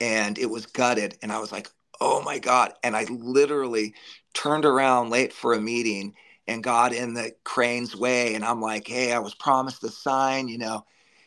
[0.00, 1.16] and it was gutted.
[1.22, 1.68] And I was like,
[2.00, 2.72] oh my God.
[2.82, 3.94] And I literally
[4.34, 6.14] turned around late for a meeting
[6.46, 8.34] and got in the crane's way.
[8.34, 10.84] And I'm like, hey, I was promised a sign, you know.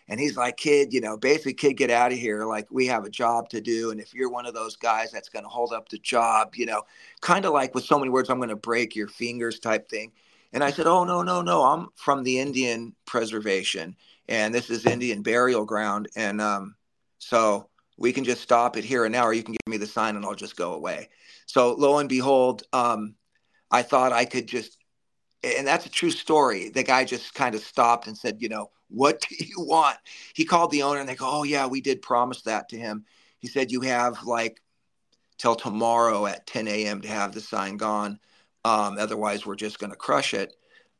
[0.08, 2.44] And he's like, kid, you know, basically, kid, get out of here.
[2.44, 3.92] Like, we have a job to do.
[3.92, 6.66] And if you're one of those guys that's going to hold up the job, you
[6.66, 6.82] know,
[7.22, 10.12] kind of like with so many words, I'm going to break your fingers type thing.
[10.52, 11.64] And I said, oh, no, no, no.
[11.64, 13.96] I'm from the Indian preservation.
[14.28, 16.10] And this is Indian burial ground.
[16.16, 16.76] And um,
[17.20, 19.86] so we can just stop it here and now, or you can give me the
[19.86, 21.10] sign and I'll just go away.
[21.46, 23.16] So lo and behold, um,
[23.70, 24.78] I thought I could just,
[25.44, 26.70] and that's a true story.
[26.70, 29.98] The guy just kind of stopped and said, you know, what do you want?
[30.34, 33.06] He called the owner and they go, oh yeah, we did promise that to him.
[33.40, 34.62] He said, you have like
[35.38, 37.02] till tomorrow at 10 a.m.
[37.02, 38.20] to have the sign gone.
[38.66, 40.54] Um, otherwise, we're just going to crush it.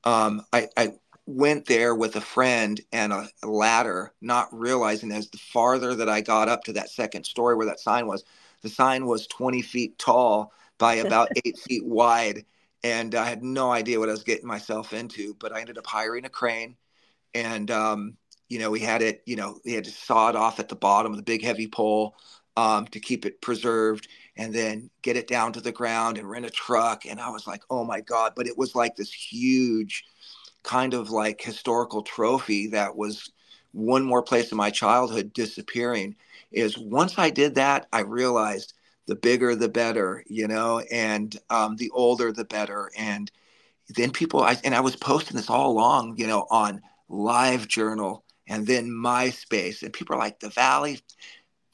[0.04, 0.94] Um, I, I,
[1.30, 6.22] went there with a friend and a, ladder, not realizing as the farther that I
[6.22, 8.24] got up to that second story where that sign was,
[8.64, 12.46] the sign was 20 feet tall by about eight feet wide.
[12.84, 15.86] And I had no idea what I was getting myself into, but I ended up
[15.86, 16.76] hiring a crane
[17.36, 20.60] and um, you know, we had it, you know, we had to saw it off
[20.60, 22.16] at the bottom of the big heavy pole
[22.58, 26.46] um, to keep it preserved and then get it down to the ground and rent
[26.46, 27.06] a truck.
[27.06, 28.34] And I was like, oh my God.
[28.36, 30.06] But it was like this huge
[30.64, 33.32] kind of like historical trophy that was
[33.72, 36.16] one more place in my childhood disappearing.
[36.52, 38.74] Is once I did that, I realized
[39.06, 42.92] the bigger the better, you know, and um, the older the better.
[42.98, 43.32] And
[43.90, 48.24] then people, I, and I was posting this all along, you know, on Live Journal
[48.48, 49.82] and then MySpace.
[49.84, 51.00] And people are like, the Valley,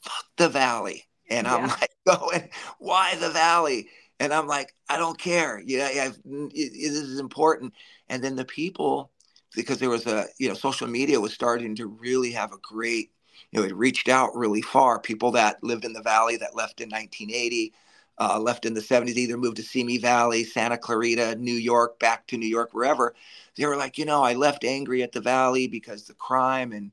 [0.02, 1.06] fuck the Valley.
[1.30, 3.90] And I'm like, going, why the Valley?
[4.20, 5.62] And I'm like, I don't care.
[5.66, 6.16] Yeah, yeah, it,
[6.54, 7.74] it is important.
[8.10, 9.12] And then the people,
[9.56, 13.12] because there was a, you know, social media was starting to really have a great,
[13.52, 15.00] you know, it reached out really far.
[15.00, 17.74] People that lived in the Valley that left in 1980,
[18.18, 22.28] uh, left in the 70s, either moved to Simi Valley, Santa Clarita, New York, back
[22.28, 23.14] to New York, wherever.
[23.58, 26.92] They were like, you know, I left angry at the Valley because the crime and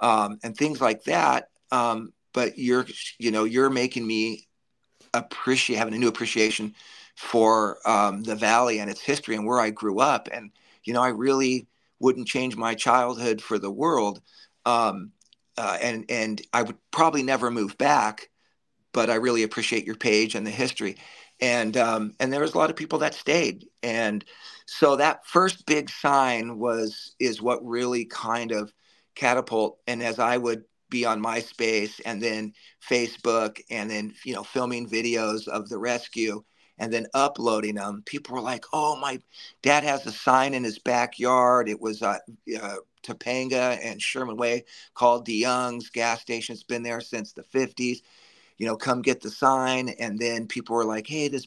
[0.00, 1.48] um, and things like that.
[1.70, 2.86] Um, but you're,
[3.18, 4.46] you know, you're making me
[5.14, 6.74] appreciate having a new appreciation
[7.16, 10.28] for um, the Valley and its history and where I grew up.
[10.32, 10.50] And
[10.84, 11.66] you know, I really
[11.98, 14.20] wouldn't change my childhood for the world.
[14.64, 15.12] Um,
[15.58, 18.30] uh, and and I would probably never move back
[18.96, 20.96] but I really appreciate your page and the history.
[21.38, 23.66] And um, and there was a lot of people that stayed.
[23.82, 24.24] And
[24.64, 28.72] so that first big sign was is what really kind of
[29.14, 29.78] catapult.
[29.86, 32.54] And as I would be on MySpace and then
[32.88, 36.42] Facebook and then you know filming videos of the rescue
[36.78, 39.20] and then uploading them, people were like, "Oh, my
[39.62, 41.68] dad has a sign in his backyard.
[41.68, 42.18] It was uh,
[42.60, 46.54] uh, Topanga and Sherman Way called DeYoung's gas station.
[46.54, 48.02] It's been there since the 50s
[48.58, 49.90] you know, come get the sign.
[49.98, 51.46] And then people were like, hey, this.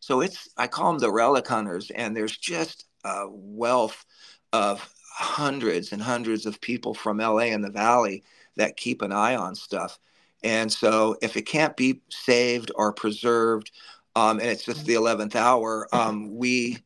[0.00, 1.90] So it's, I call them the relic hunters.
[1.90, 4.04] And there's just a wealth
[4.52, 8.22] of hundreds and hundreds of people from LA and the Valley
[8.56, 9.98] that keep an eye on stuff.
[10.42, 13.72] And so if it can't be saved or preserved,
[14.16, 16.78] um, and it's just the 11th hour, um, we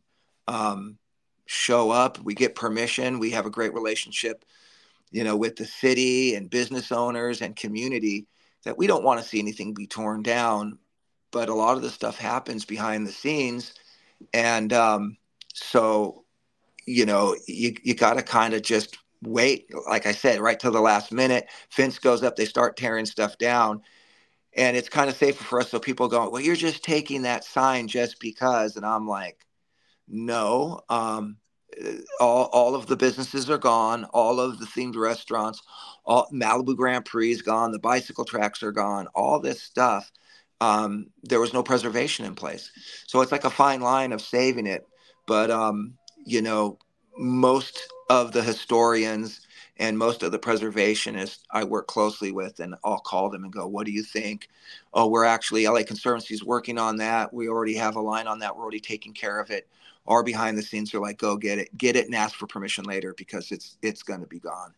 [0.47, 0.99] um,
[1.47, 4.45] show up, we get permission, we have a great relationship,
[5.11, 8.27] you know, with the city and business owners and community
[8.65, 10.79] that we don't want to see anything be torn down,
[11.31, 13.75] but a lot of the stuff happens behind the scenes,
[14.33, 15.17] and um,
[15.53, 16.25] so
[16.87, 20.73] you know you you got to kind of just wait, like I said, right till
[20.73, 21.49] the last minute.
[21.71, 23.83] Fence goes up, they start tearing stuff down,
[24.57, 25.71] and it's kind of safer for us.
[25.71, 29.45] So people go, well, you're just taking that sign just because, and I'm like,
[30.09, 30.81] no.
[30.89, 31.39] Um,
[32.21, 34.05] all, all of the businesses are gone.
[34.07, 35.63] All of the themed restaurants,
[36.05, 37.73] all Malibu Grand Prix is gone.
[37.73, 39.09] The bicycle tracks are gone.
[39.15, 40.11] All this stuff.
[40.61, 42.71] Um, there was no preservation in place.
[43.07, 44.87] So it's like a fine line of saving it.
[45.27, 46.79] But, um, you know,
[47.19, 49.44] most of the historians
[49.77, 53.67] and most of the preservationists I work closely with, and I'll call them and go,
[53.67, 54.49] What do you think?
[54.93, 57.33] Oh, we're actually, LA Conservancy is working on that.
[57.33, 58.57] We already have a line on that.
[58.57, 59.69] We're already taking care of it
[60.07, 62.85] or behind the scenes are like, go get it, get it, and ask for permission
[62.85, 64.75] later because it's it's going to be gone.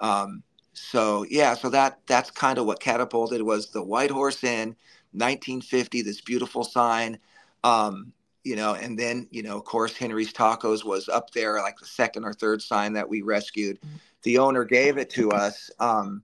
[0.00, 0.42] Um,
[0.74, 4.76] so yeah, so that that's kind of what catapulted was the White Horse Inn,
[5.12, 6.02] 1950.
[6.02, 7.18] This beautiful sign,
[7.64, 8.12] um,
[8.44, 11.86] you know, and then you know, of course, Henry's Tacos was up there, like the
[11.86, 13.78] second or third sign that we rescued.
[14.22, 15.70] The owner gave it to us.
[15.78, 16.22] Um,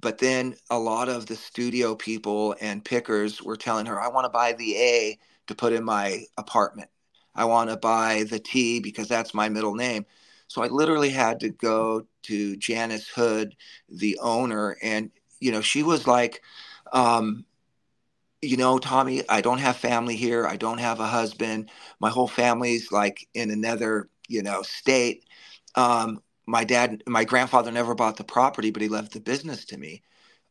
[0.00, 4.24] but then a lot of the studio people and pickers were telling her, I want
[4.24, 6.90] to buy the A to put in my apartment.
[7.34, 10.06] I want to buy the T because that's my middle name.
[10.48, 13.54] So I literally had to go to Janice Hood,
[13.88, 15.10] the owner, and
[15.40, 16.42] you know she was like,
[16.92, 17.44] um,
[18.40, 20.46] you know, Tommy, I don't have family here.
[20.46, 21.70] I don't have a husband.
[22.00, 25.24] My whole family's like in another, you know, state.
[25.74, 29.78] Um, my dad, my grandfather never bought the property, but he left the business to
[29.78, 30.02] me.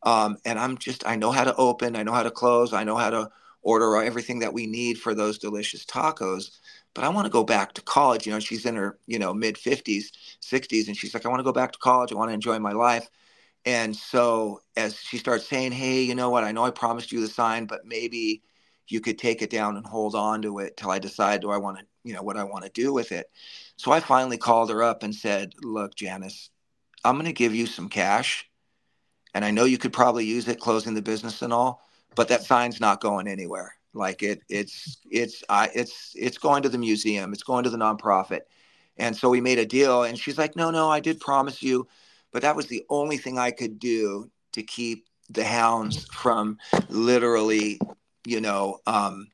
[0.04, 2.86] Um, and I'm just, I know how to open, I know how to close, I
[2.86, 3.30] know how to
[3.64, 6.52] order everything that we need for those delicious tacos
[6.96, 8.26] but I want to go back to college.
[8.26, 10.06] You know, she's in her, you know, mid 50s,
[10.42, 12.12] 60s, and she's like, I want to go back to college.
[12.12, 13.10] I want to enjoy my life.
[13.66, 16.44] And so as she starts saying, Hey, you know what?
[16.44, 18.44] I know I promised you the sign, but maybe
[18.88, 21.58] you could take it down and hold on to it till I decide do I
[21.58, 23.28] want to, you know, what I want to do with it.
[23.78, 26.50] So I finally called her up and said, Look, Janice,
[27.04, 28.50] I'm going to give you some cash.
[29.34, 31.82] And I know you could probably use it closing the business and all,
[32.16, 33.74] but that sign's not going anywhere.
[33.94, 37.34] Like it, it's it's I it's it's going to the museum.
[37.34, 38.42] It's going to the nonprofit.
[38.98, 41.88] And so we made a deal, and she's like, "No, no, I did promise you,
[42.32, 46.58] but that was the only thing I could do to keep the hounds from
[46.90, 47.80] literally,
[48.26, 49.28] you know, um,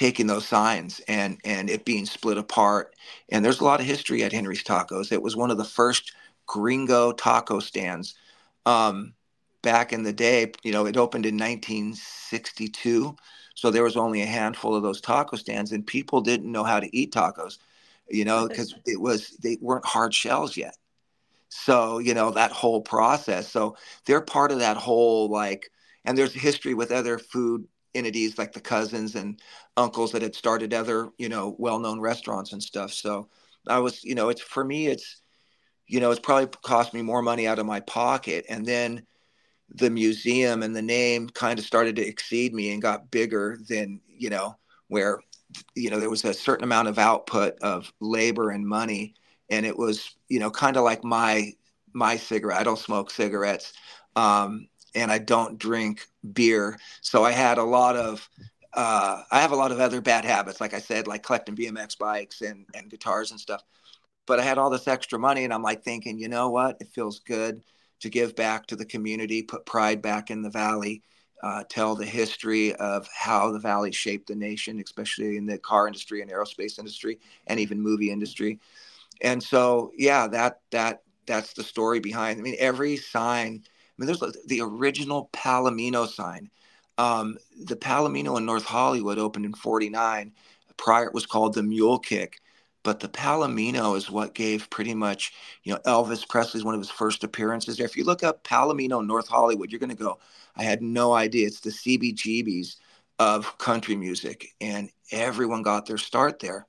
[0.00, 2.96] taking those signs and and it being split apart.
[3.28, 5.12] And there's a lot of history at Henry's Tacos.
[5.12, 6.14] It was one of the first
[6.46, 8.14] gringo taco stands.
[8.64, 9.12] Um,
[9.60, 13.14] back in the day, you know, it opened in 1962.
[13.54, 16.80] So there was only a handful of those taco stands, and people didn't know how
[16.80, 17.58] to eat tacos,
[18.08, 20.78] you know, because it was they weren't hard shells yet.
[21.50, 23.50] So you know that whole process.
[23.50, 25.70] So they're part of that whole like,
[26.06, 29.40] and there's history with other food entities like the cousins and
[29.76, 32.92] uncles that had started other you know well-known restaurants and stuff.
[32.92, 33.28] So
[33.66, 35.20] I was you know it's for me it's
[35.86, 39.06] you know it's probably cost me more money out of my pocket, and then
[39.74, 44.00] the museum and the name kind of started to exceed me and got bigger than
[44.08, 44.56] you know
[44.88, 45.20] where
[45.74, 49.14] you know there was a certain amount of output of labor and money.
[49.50, 51.52] And it was you know kind of like my
[51.92, 53.72] my cigarette i don't smoke cigarettes.
[54.16, 58.28] Um, and i don't drink beer so i had a lot of
[58.74, 61.98] uh, i have a lot of other bad habits like i said like collecting bmx
[61.98, 63.62] bikes and and guitars and stuff
[64.26, 66.88] but i had all this extra money and i'm like thinking you know what it
[66.88, 67.62] feels good
[68.00, 71.02] to give back to the community, put pride back in the valley,
[71.42, 75.86] uh, tell the history of how the valley shaped the nation, especially in the car
[75.86, 78.58] industry and aerospace industry, and even movie industry.
[79.22, 82.38] And so, yeah, that that that's the story behind.
[82.38, 83.62] I mean, every sign.
[84.00, 86.50] Mean, there's the original Palomino sign.
[86.98, 90.32] Um, the Palomino in North Hollywood opened in '49.
[90.76, 92.40] Prior, it was called the Mule Kick
[92.82, 95.32] but the Palomino is what gave pretty much,
[95.64, 97.86] you know, Elvis Presley's one of his first appearances there.
[97.86, 100.18] If you look up Palomino, North Hollywood, you're going to go,
[100.56, 101.46] I had no idea.
[101.46, 102.76] It's the CBGBs
[103.18, 106.66] of country music, and everyone got their start there.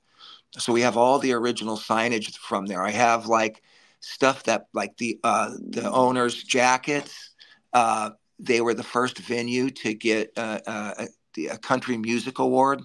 [0.58, 2.82] So we have all the original signage from there.
[2.82, 3.62] I have like
[4.02, 7.30] stuff that, like the uh, the owners' jackets.
[7.72, 11.06] Uh, they were the first venue to get uh, uh
[11.38, 12.82] a, a country music award.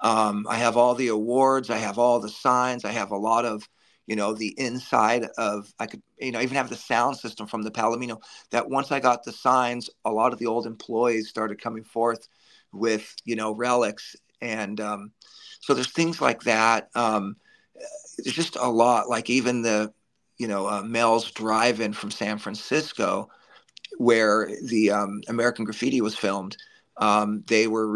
[0.00, 1.70] Um, I have all the awards.
[1.70, 2.84] I have all the signs.
[2.84, 3.68] I have a lot of,
[4.06, 7.62] you know, the inside of, I could, you know, even have the sound system from
[7.62, 11.60] the Palomino that once I got the signs, a lot of the old employees started
[11.60, 12.28] coming forth
[12.72, 14.16] with, you know, relics.
[14.40, 15.12] And um,
[15.60, 16.90] so there's things like that.
[16.94, 17.36] Um,
[18.18, 19.92] there's just a lot, like even the,
[20.38, 23.30] you know, uh, Mel's Drive-In from San Francisco,
[23.98, 26.56] where the um, American Graffiti was filmed.
[26.98, 27.86] Um, they were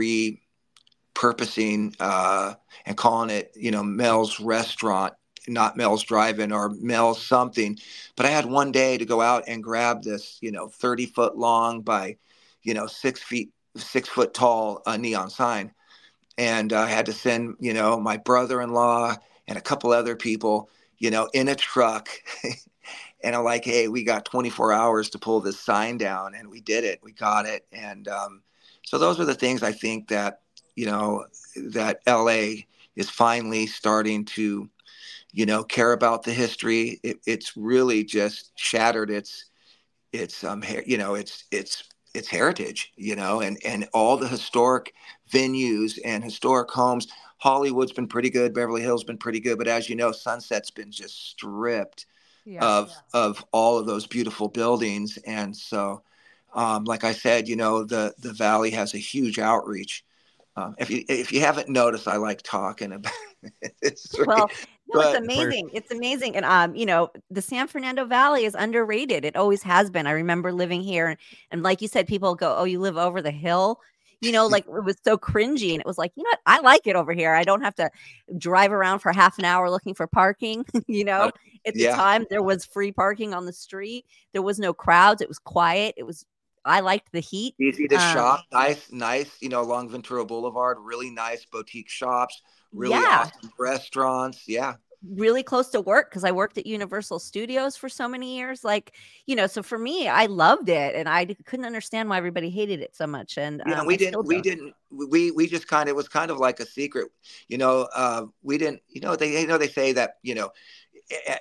[1.14, 2.54] repurposing uh,
[2.86, 5.14] and calling it, you know, Mel's Restaurant,
[5.48, 7.78] not Mel's Drive-In or Mel's something.
[8.16, 11.36] But I had one day to go out and grab this, you know, 30 foot
[11.36, 12.16] long by,
[12.62, 15.72] you know, six feet, six foot tall uh, neon sign.
[16.38, 21.10] And I had to send, you know, my brother-in-law and a couple other people, you
[21.10, 22.08] know, in a truck.
[23.24, 26.60] and I'm like, hey, we got 24 hours to pull this sign down, and we
[26.60, 27.00] did it.
[27.02, 28.42] We got it, and um,
[28.84, 30.42] so those are the things I think that
[30.80, 32.62] you know, that LA
[32.96, 34.68] is finally starting to,
[35.32, 36.98] you know, care about the history.
[37.02, 39.44] It, it's really just shattered its,
[40.12, 41.84] its, um, you know, its, its,
[42.14, 44.94] its heritage, you know, and, and all the historic
[45.30, 47.08] venues and historic homes.
[47.40, 48.54] Hollywood's been pretty good.
[48.54, 49.58] Beverly Hills has been pretty good.
[49.58, 52.06] But as you know, Sunset's been just stripped
[52.44, 53.20] yeah, of, yeah.
[53.20, 55.18] of all of those beautiful buildings.
[55.26, 56.02] And so,
[56.54, 60.04] um, like I said, you know, the, the Valley has a huge outreach
[60.56, 63.12] um, if you if you haven't noticed, I like talking about
[63.62, 64.00] it.
[64.26, 64.50] well,
[64.92, 65.70] no, it's amazing.
[65.72, 69.24] It's amazing, and um, you know, the San Fernando Valley is underrated.
[69.24, 70.06] It always has been.
[70.06, 71.18] I remember living here, and,
[71.50, 73.80] and like you said, people go, "Oh, you live over the hill."
[74.20, 76.40] You know, like it was so cringy, and it was like, you know, what?
[76.46, 77.32] I like it over here.
[77.34, 77.90] I don't have to
[78.36, 80.64] drive around for half an hour looking for parking.
[80.86, 81.30] you know, uh,
[81.66, 81.96] at the yeah.
[81.96, 84.04] time there was free parking on the street.
[84.32, 85.22] There was no crowds.
[85.22, 85.94] It was quiet.
[85.96, 86.26] It was
[86.64, 87.54] I liked the heat.
[87.58, 89.36] Easy to um, shop, nice, nice.
[89.40, 93.30] You know, along Ventura Boulevard, really nice boutique shops, really yeah.
[93.34, 94.44] awesome restaurants.
[94.46, 94.74] Yeah,
[95.08, 98.64] really close to work because I worked at Universal Studios for so many years.
[98.64, 98.94] Like,
[99.26, 102.80] you know, so for me, I loved it, and I couldn't understand why everybody hated
[102.80, 103.38] it so much.
[103.38, 106.30] And yeah, um, we didn't, we didn't, we we just kind of it was kind
[106.30, 107.08] of like a secret.
[107.48, 108.82] You know, uh, we didn't.
[108.88, 110.50] You know, they you know they say that you know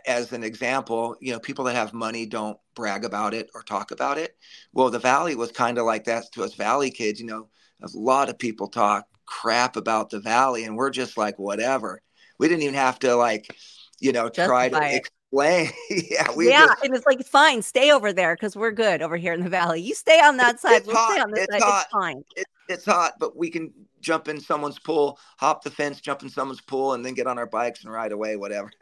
[0.07, 3.91] as an example, you know, people that have money don't brag about it or talk
[3.91, 4.36] about it.
[4.74, 7.20] Well, the Valley was kind of like that to us Valley kids.
[7.20, 7.47] You know,
[7.82, 12.01] a lot of people talk crap about the Valley, and we're just like, whatever.
[12.40, 13.56] We didn't even have to like,
[14.00, 14.78] you know, try to.
[14.82, 15.70] Ex- lane.
[15.92, 19.16] yeah, we yeah, just, and it's like fine, stay over there because we're good over
[19.16, 19.80] here in the valley.
[19.82, 20.78] You stay on that side.
[20.78, 21.62] it's We'll stay hot, on this it's side.
[21.62, 21.82] hot.
[21.84, 22.24] It's fine.
[22.36, 23.72] it, it's hot, but we can
[24.02, 27.38] jump in someone's pool, hop the fence, jump in someone's pool, and then get on
[27.38, 28.72] our bikes and ride away, whatever.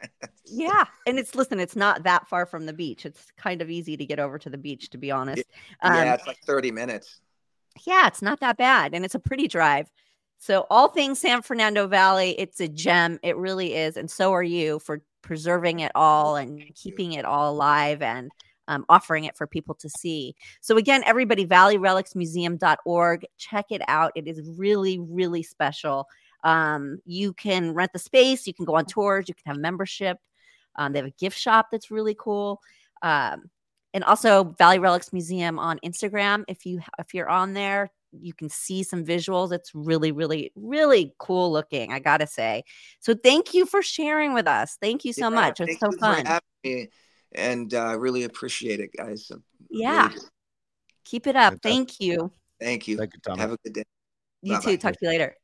[0.50, 3.04] Yeah, and it's listen, it's not that far from the beach.
[3.04, 5.44] It's kind of easy to get over to the beach, to be honest.
[5.82, 7.20] Um, yeah, it's like 30 minutes.
[7.86, 9.90] yeah, it's not that bad, and it's a pretty drive.
[10.38, 13.18] So all things San Fernando Valley, it's a gem.
[13.22, 17.52] It really is, and so are you for preserving it all and keeping it all
[17.52, 18.30] alive and
[18.68, 20.34] um, offering it for people to see.
[20.60, 24.12] So again, everybody, ValleyRelicsMuseum.org, check it out.
[24.14, 26.06] It is really, really special.
[26.44, 30.18] Um, you can rent the space, you can go on tours, you can have membership.
[30.76, 32.60] Um, they have a gift shop that's really cool.
[33.02, 33.50] Um,
[33.94, 36.44] and also Valley Relics Museum on Instagram.
[36.46, 39.52] If you if you're on there, you can see some visuals.
[39.52, 41.92] It's really, really, really cool looking.
[41.92, 42.64] I gotta say.
[43.00, 44.76] So thank you for sharing with us.
[44.80, 45.60] Thank you so Yeah, much.
[45.60, 46.26] It's so you for fun.
[46.26, 46.88] having me,
[47.32, 49.26] and uh, I really appreciate it, guys.
[49.26, 49.36] So
[49.70, 50.20] really Yeah, do.
[51.04, 51.54] keep it up.
[51.54, 51.62] Fantastic.
[51.62, 52.32] Thank you.
[52.60, 52.96] Thank you.
[52.96, 53.40] Thank you, Tommy.
[53.40, 53.84] Have a good day.
[54.42, 54.70] You Bye-bye.
[54.70, 54.76] too.
[54.78, 55.34] Talk to you later.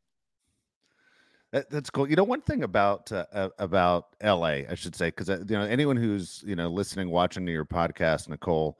[1.52, 2.10] That, that's cool.
[2.10, 5.56] You know, one thing about uh, uh, about LA, I should say, because uh, you
[5.56, 8.76] know anyone who's you know listening, watching to your podcast, Nicole,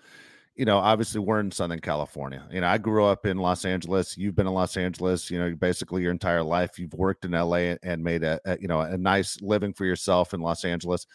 [0.57, 2.47] you know, obviously we're in Southern California.
[2.51, 4.17] You know, I grew up in Los Angeles.
[4.17, 5.31] You've been in Los Angeles.
[5.31, 6.79] You know, basically your entire life.
[6.79, 10.33] You've worked in LA and made a, a you know a nice living for yourself
[10.33, 11.07] in Los Angeles.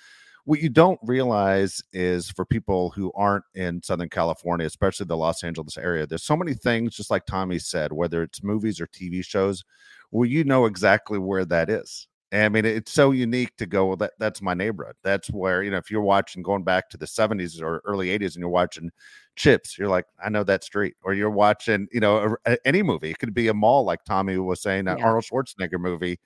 [0.45, 5.43] What you don't realize is for people who aren't in Southern California, especially the Los
[5.43, 9.23] Angeles area, there's so many things, just like Tommy said, whether it's movies or TV
[9.23, 9.63] shows,
[10.11, 12.07] well, you know exactly where that is.
[12.31, 14.95] I mean, it's so unique to go, well, that that's my neighborhood.
[15.03, 18.35] That's where, you know, if you're watching going back to the 70s or early 80s
[18.35, 18.91] and you're watching
[19.39, 20.95] Chips, you're like, I know that street.
[21.01, 23.09] Or you're watching, you know, a- a- any movie.
[23.11, 25.05] It could be a mall, like Tommy was saying, an Yeah.
[25.05, 26.19] Arnold Schwarzenegger movie.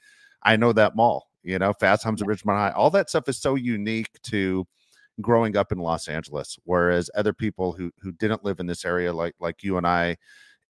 [0.43, 2.71] I know that mall, you know, Fast Times at Ridgemont High.
[2.71, 4.67] All that stuff is so unique to
[5.21, 6.57] growing up in Los Angeles.
[6.65, 10.17] Whereas other people who who didn't live in this area, like like you and I,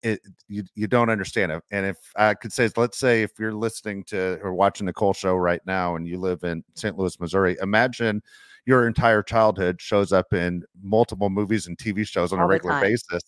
[0.03, 1.63] it you you don't understand it.
[1.71, 5.13] And if I could say, let's say if you're listening to or watching the Cole
[5.13, 6.97] show right now and you live in St.
[6.97, 8.21] Louis, Missouri, imagine
[8.65, 12.79] your entire childhood shows up in multiple movies and TV shows on All a regular
[12.81, 13.21] basis.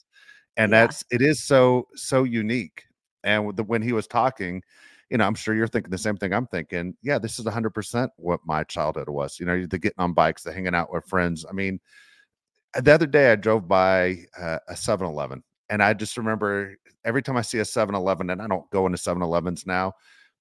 [0.58, 0.82] And Yeah.
[0.82, 2.84] that's it is so so unique.
[3.24, 4.62] And the, when he was talking,
[5.10, 6.96] you know, I'm sure you're thinking the same thing I'm thinking.
[7.02, 9.40] Yeah, this is 100% what my childhood was.
[9.40, 11.46] You know, the getting on bikes, the hanging out with friends.
[11.50, 11.80] I mean,
[12.82, 17.22] the other day I drove by uh, a 7 Eleven and I just remember every
[17.22, 19.94] time I see a 7 Eleven, and I don't go into 7 Elevens now,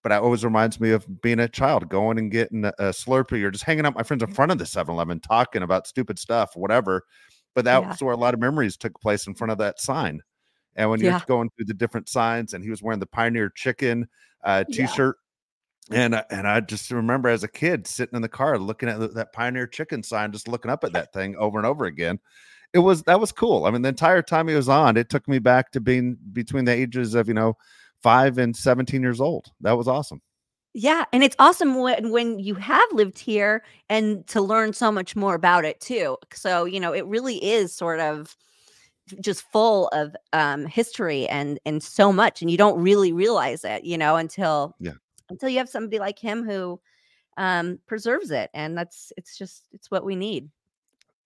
[0.04, 3.42] but it always reminds me of being a child, going and getting a, a Slurpee
[3.42, 5.88] or just hanging out with my friends in front of the 7 Eleven, talking about
[5.88, 7.02] stupid stuff, whatever.
[7.56, 7.88] But that Yeah.
[7.88, 10.20] was where a lot of memories took place in front of that sign.
[10.76, 11.12] And when Yeah.
[11.12, 14.08] you're going through the different signs, and he was wearing the Pioneer Chicken
[14.44, 15.16] uh, t-shirt,
[15.90, 18.98] and I- and I just remember as a kid sitting in the car looking at
[18.98, 22.18] th- that Pioneer Chicken sign, just looking up at that thing over and over again.
[22.74, 23.66] It was that was cool.
[23.66, 26.64] I mean, the entire time he was on, it took me back to being between
[26.66, 27.56] the ages of you know
[28.04, 29.46] five and seventeen years old.
[29.62, 30.20] That was awesome.
[30.74, 35.16] Yeah, and it's awesome when when you have lived here and to learn so much
[35.16, 36.16] more about it too.
[36.32, 38.36] So, you know, it really is sort of
[39.20, 43.84] just full of um history and and so much and you don't really realize it,
[43.84, 44.94] you know, until Yeah.
[45.30, 46.80] until you have somebody like him who
[47.36, 50.50] um preserves it and that's it's just it's what we need.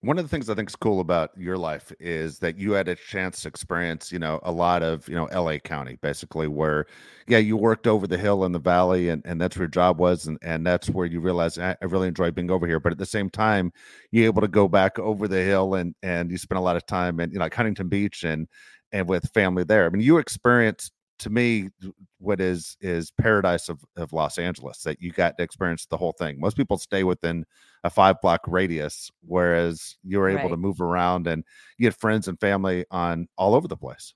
[0.01, 2.87] One of the things I think is cool about your life is that you had
[2.87, 6.87] a chance to experience, you know, a lot of, you know, LA County, basically, where,
[7.27, 9.99] yeah, you worked over the hill in the valley and, and that's where your job
[9.99, 10.27] was.
[10.27, 12.79] And, and that's where you realized I, really enjoy being over here.
[12.79, 13.73] But at the same time,
[14.13, 16.87] you're able to go back over the hill and, and you spend a lot of
[16.87, 18.47] time in, you know, like Huntington Beach and,
[18.93, 19.85] and with family there.
[19.85, 21.71] I mean, you experienced to me
[22.19, 26.13] what is is paradise of, of los angeles that you got to experience the whole
[26.13, 27.45] thing most people stay within
[27.85, 31.45] a five block radius whereas you were able to move around and
[31.79, 34.15] you had friends and family on all over the place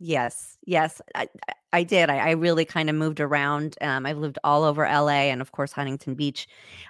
[0.00, 2.08] Yes, yes, I, I- I did.
[2.08, 3.76] I, I really kind of moved around.
[3.80, 6.46] Um, I've lived all over LA and, of course, Huntington Beach.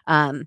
[0.06, 0.46] Um,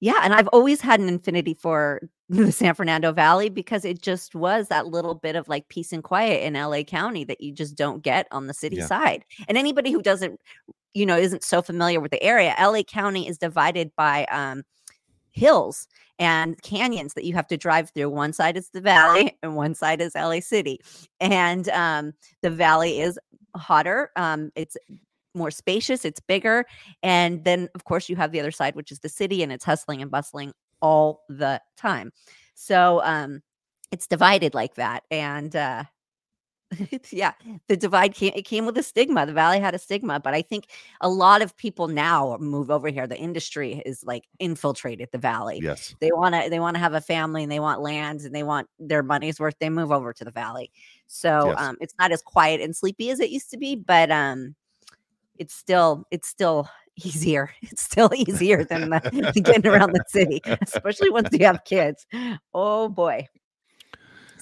[0.00, 4.34] yeah, and I've always had an infinity for the San Fernando Valley because it just
[4.34, 7.74] was that little bit of like peace and quiet in LA County that you just
[7.74, 8.86] don't get on the city Yeah.
[8.86, 9.24] side.
[9.48, 10.40] And anybody who doesn't,
[10.94, 14.62] you know, isn't so familiar with the area, LA County is divided by um,
[15.38, 15.86] hills
[16.18, 18.10] and canyons that you have to drive through.
[18.10, 20.80] One side is the valley and one side is LA City.
[21.20, 22.12] And um,
[22.42, 23.18] the valley is
[23.56, 24.10] hotter.
[24.16, 24.76] Um, it's
[25.34, 26.64] more spacious, it's bigger.
[27.02, 29.64] And then, of course, you have the other side, which is the city, and it's
[29.64, 32.12] hustling and bustling all the time.
[32.54, 33.42] So um,
[33.92, 35.04] it's divided like that.
[35.10, 35.84] And uh,
[37.10, 37.32] yeah,
[37.68, 39.24] the divide came it came with a stigma.
[39.26, 40.66] The valley had a stigma, but I think
[41.00, 43.06] a lot of people now move over here.
[43.06, 45.60] The industry is like infiltrated the valley.
[45.62, 45.94] Yes.
[46.00, 48.42] They want to they want to have a family and they want lands and they
[48.42, 49.54] want their money's worth.
[49.58, 50.70] They move over to the valley.
[51.06, 51.58] So Yes.
[51.58, 54.54] um it's not as quiet and sleepy as it used to be, but um
[55.38, 57.50] it's still it's still easier.
[57.62, 62.06] It's still easier than the, getting around the city, especially once you have kids.
[62.52, 63.26] Oh boy.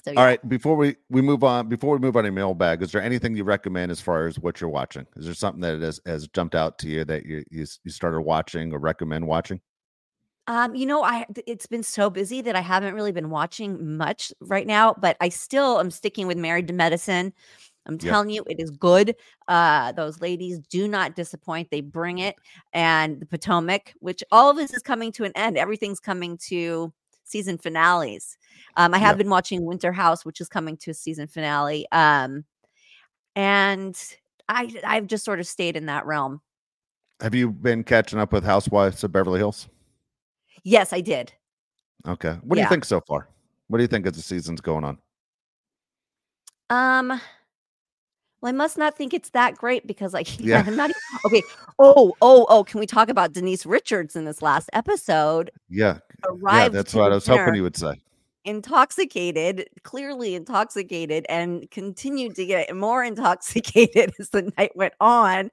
[0.07, 0.47] So All right.
[0.49, 3.43] Before we we move on, before we move on to mailbag, is there anything you
[3.45, 5.07] recommend as far as what you're watching?
[5.17, 8.21] Is there something that has, has jumped out to you that you, you you started
[8.21, 9.61] watching or recommend watching?
[10.49, 14.33] Um, you know, I it's been so busy that I haven't really been watching much
[14.41, 17.33] right now, but I still am sticking with Married to Medicine.
[17.87, 18.03] I'm Yep.
[18.13, 19.17] telling you, it is good.
[19.49, 21.71] Uh, those ladies do not disappoint.
[21.71, 22.37] They bring it.
[22.73, 25.57] And the Potomac, which all of this is coming to an end.
[25.57, 26.93] Everything's coming to
[27.27, 28.39] season finales.
[28.77, 29.19] Um, I have Yep.
[29.19, 31.87] been watching Winter House, which is coming to a season finale.
[31.93, 32.45] Um,
[33.35, 34.01] and
[34.49, 36.41] I I've just sort of stayed in that realm.
[37.21, 39.69] Have you been catching up with Housewives of Beverly Hills?
[40.65, 41.33] Yes, I did.
[42.07, 42.39] Okay.
[42.43, 43.29] What do you think so far?
[43.69, 44.99] What do you think as the season's going on?
[46.71, 47.21] Um, well,
[48.49, 50.63] I must not think it's that great because, like, Yeah.
[50.67, 50.91] I'm not.
[50.91, 51.43] e- Okay.
[51.79, 52.65] Oh, oh, oh.
[52.65, 55.51] Can we talk about Denise Richards in this last episode?
[55.69, 55.99] Yeah.
[56.25, 56.69] Yeah.
[56.69, 58.01] That's what I was hoping you would say.
[58.45, 65.51] intoxicated, clearly intoxicated, and continued to get more intoxicated as the night went on.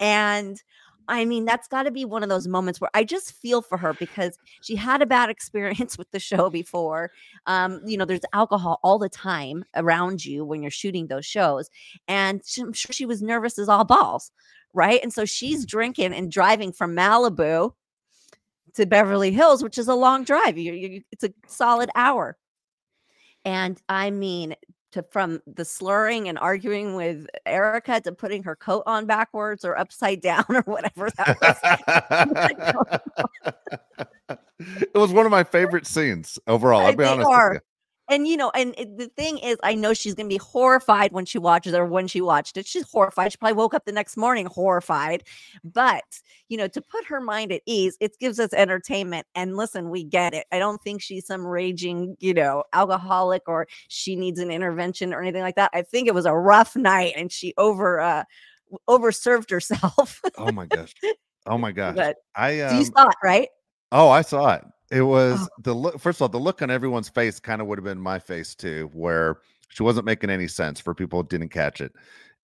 [0.00, 0.62] And
[1.08, 3.78] I mean, that's got to be one of those moments where I just feel for
[3.78, 7.12] her because she had a bad experience with the show before.
[7.46, 11.70] Um, you know, there's alcohol all the time around you when you're shooting those shows.
[12.08, 14.32] And she- I'm sure she was nervous as all balls.
[14.74, 15.00] Right.
[15.02, 17.72] And so she's drinking and driving from Malibu
[18.76, 20.56] to Beverly Hills, which is a long drive.
[20.56, 22.36] You, you, it's a solid hour.
[23.44, 24.54] And I mean,
[24.92, 29.78] to from the slurring and arguing with Erika to putting her coat on backwards or
[29.78, 33.00] upside down or whatever that
[34.26, 34.38] was.
[34.80, 36.86] it was one of my favorite scenes overall.
[36.86, 37.62] I'll be they honest are.
[38.08, 41.24] And you know, and it- the thing is, I know she's gonna be horrified when
[41.24, 42.66] she watches or when she watched it.
[42.66, 43.32] She's horrified.
[43.32, 45.24] She probably woke up the next morning horrified.
[45.64, 46.04] But
[46.48, 49.26] you know, to put her mind at ease, it gives us entertainment.
[49.34, 50.46] And listen, we get it.
[50.52, 55.20] I don't think she's some raging, you know, alcoholic or she needs an intervention or
[55.20, 55.72] anything like that.
[55.74, 58.24] I think it was a rough night and she over uh
[58.88, 60.20] overserved herself.
[60.38, 60.94] Oh my gosh.
[61.46, 61.96] Oh my gosh.
[61.96, 63.48] but I so um, you saw it, right?
[63.92, 64.64] Oh, I saw it.
[64.90, 65.48] It was Oh.
[65.62, 65.98] the look.
[66.00, 68.54] First of all, the look on everyone's face kind of would have been my face
[68.54, 71.92] too, where she wasn't making any sense for people who didn't catch it,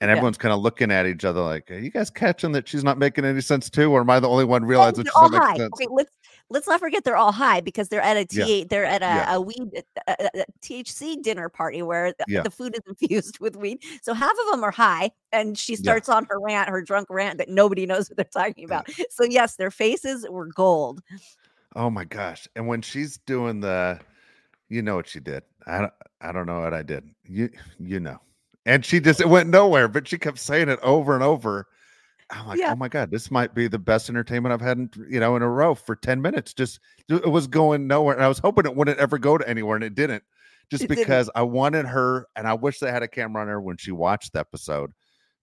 [0.00, 0.12] and Yeah.
[0.16, 2.98] everyone's kind of looking at each other like, "Are you guys catching that she's not
[2.98, 5.30] making any sense too, or am I the only one oh, realizing they're she's all
[5.30, 5.56] not high.
[5.56, 6.10] sense?" Okay, let's
[6.50, 8.64] let's not forget they're all high because they're at a Yeah.
[8.68, 9.34] They're at a, Yeah.
[9.36, 12.42] a weed a, a- THC dinner party where the, Yeah.
[12.42, 13.78] the food is infused with weed.
[14.02, 17.38] So half of them are high, and she starts on her rant, her drunk rant
[17.38, 18.90] that nobody knows what they're talking about.
[19.10, 21.00] So yes, their faces were gold.
[21.74, 22.46] Oh my gosh!
[22.56, 23.98] And when she's doing the,
[24.68, 25.42] you know what she did.
[25.66, 25.92] I don't.
[26.20, 27.04] I don't know what I did.
[27.24, 28.18] You you know.
[28.66, 31.66] And she just it went nowhere, but she kept saying it over and over.
[32.30, 32.72] I'm like, Yeah.
[32.72, 35.42] oh my god, this might be the best entertainment I've had, in, you know, in
[35.42, 36.54] a row for ten minutes.
[36.54, 39.76] Just it was going nowhere, and I was hoping it wouldn't ever go to anywhere,
[39.76, 40.22] and it didn't.
[40.70, 41.00] Just It didn't.
[41.04, 43.92] because I wanted her, and I wish they had a camera on her when she
[43.92, 44.92] watched the episode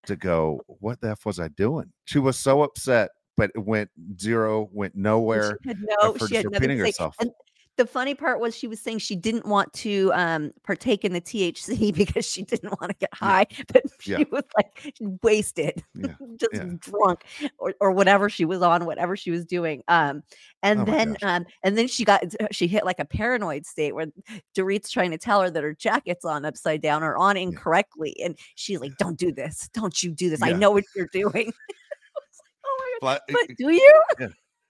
[0.05, 1.91] to go, what the f was I doing?
[2.05, 5.57] She was so upset, but it went zero, went nowhere.
[5.63, 6.81] She had no, she had nothing to say.
[6.87, 7.15] herself.
[7.19, 7.31] And
[7.77, 11.21] the funny part was she was saying she didn't want to um partake in the
[11.21, 14.23] THC because she didn't want to get high, but she Yeah.
[14.29, 16.15] was like wasted, Yeah.
[16.37, 16.65] just Yeah.
[16.79, 17.23] drunk
[17.57, 19.81] or, or whatever she was on, whatever she was doing.
[19.87, 20.23] Um
[20.61, 22.21] and Oh then um and then she got
[22.51, 24.07] she hit like a paranoid state where
[24.53, 28.13] Dorit's trying to tell her that her jacket's on upside down or on incorrectly.
[28.21, 29.69] And she's like, Don't do this.
[29.73, 30.43] Don't you do this.
[30.43, 31.23] I know what you're doing.
[31.25, 32.88] I was like, oh my god.
[33.01, 34.01] Eh, but, But do you?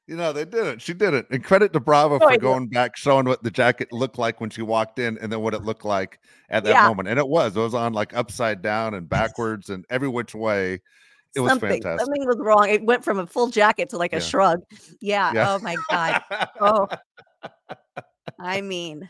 [0.08, 0.82] you know, they did it.
[0.82, 1.28] She did it.
[1.30, 4.50] And credit to Bravo I for going back, showing what the jacket looked like when
[4.50, 6.20] she walked in and then what it looked like
[6.50, 6.88] at that Yeah.
[6.88, 7.08] moment.
[7.10, 7.56] And it was.
[7.56, 10.82] It was on like upside down and backwards and every which way.
[11.36, 12.00] It was something, fantastic.
[12.08, 12.70] Something was wrong.
[12.70, 14.62] It went from a full jacket to like a shrug.
[15.00, 15.32] Yeah.
[15.32, 15.54] Yeah.
[15.56, 16.24] Oh my god.
[16.60, 16.88] Oh,
[18.40, 19.08] I mean,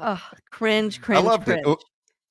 [0.00, 1.66] oh, cringe, I cringe, loved cringe.
[1.66, 1.78] it.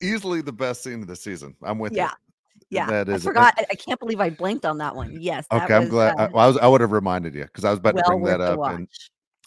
[0.00, 1.56] Easily the best scene of the season.
[1.62, 1.98] I'm with you.
[1.98, 2.10] Yeah.
[2.10, 2.27] you.
[2.70, 3.54] Yeah, that I forgot.
[3.56, 5.16] I, I can't believe I blanked on that one.
[5.20, 5.46] Yes.
[5.50, 6.14] that Okay, I'm was, glad.
[6.18, 6.56] I, uh, well, I was.
[6.58, 8.88] I would have reminded you because I was about well to bring that up, and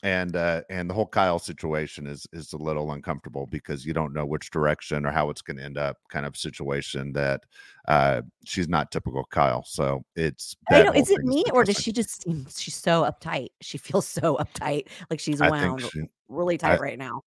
[0.03, 4.13] and uh, and the whole Kyle situation is is a little uncomfortable because you don't
[4.13, 5.97] know which direction or how it's going to end up.
[6.09, 7.41] Kind of situation that
[7.87, 10.55] uh, she's not typical Kyle, so it's.
[10.71, 10.93] I know.
[10.93, 13.49] Is it me or does she just seem she's so uptight?
[13.61, 16.01] She feels so uptight, like she's wound she.
[16.27, 17.23] really tight right now.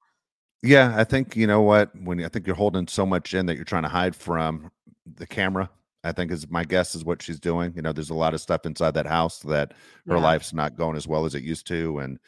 [0.62, 3.54] Yeah, I think you know what when I think you're holding so much in that
[3.54, 4.70] you're trying to hide from
[5.06, 5.70] the camera.
[6.04, 7.72] I think is my guess is what she's doing.
[7.74, 9.74] You know, there's a lot of stuff inside that house that
[10.08, 10.20] her Yeah.
[10.20, 12.18] life's not going as well as it used to, and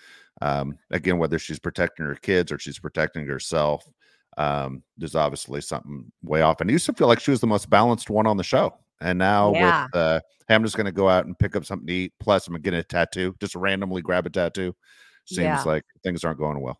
[0.42, 3.88] um, again, whether she's protecting her kids or she's protecting herself,
[4.38, 6.60] um, there's obviously something way off.
[6.60, 8.76] And I used to feel like she was the most balanced one on the show,
[9.00, 9.52] and now Yeah.
[9.52, 12.12] with uh, hey, I'm just going to go out and pick up something to eat.
[12.20, 13.34] Plus, I'm going to get a tattoo.
[13.40, 14.74] Just randomly grab a tattoo.
[15.24, 15.66] Seems Yeah.
[15.66, 16.78] like things aren't going well.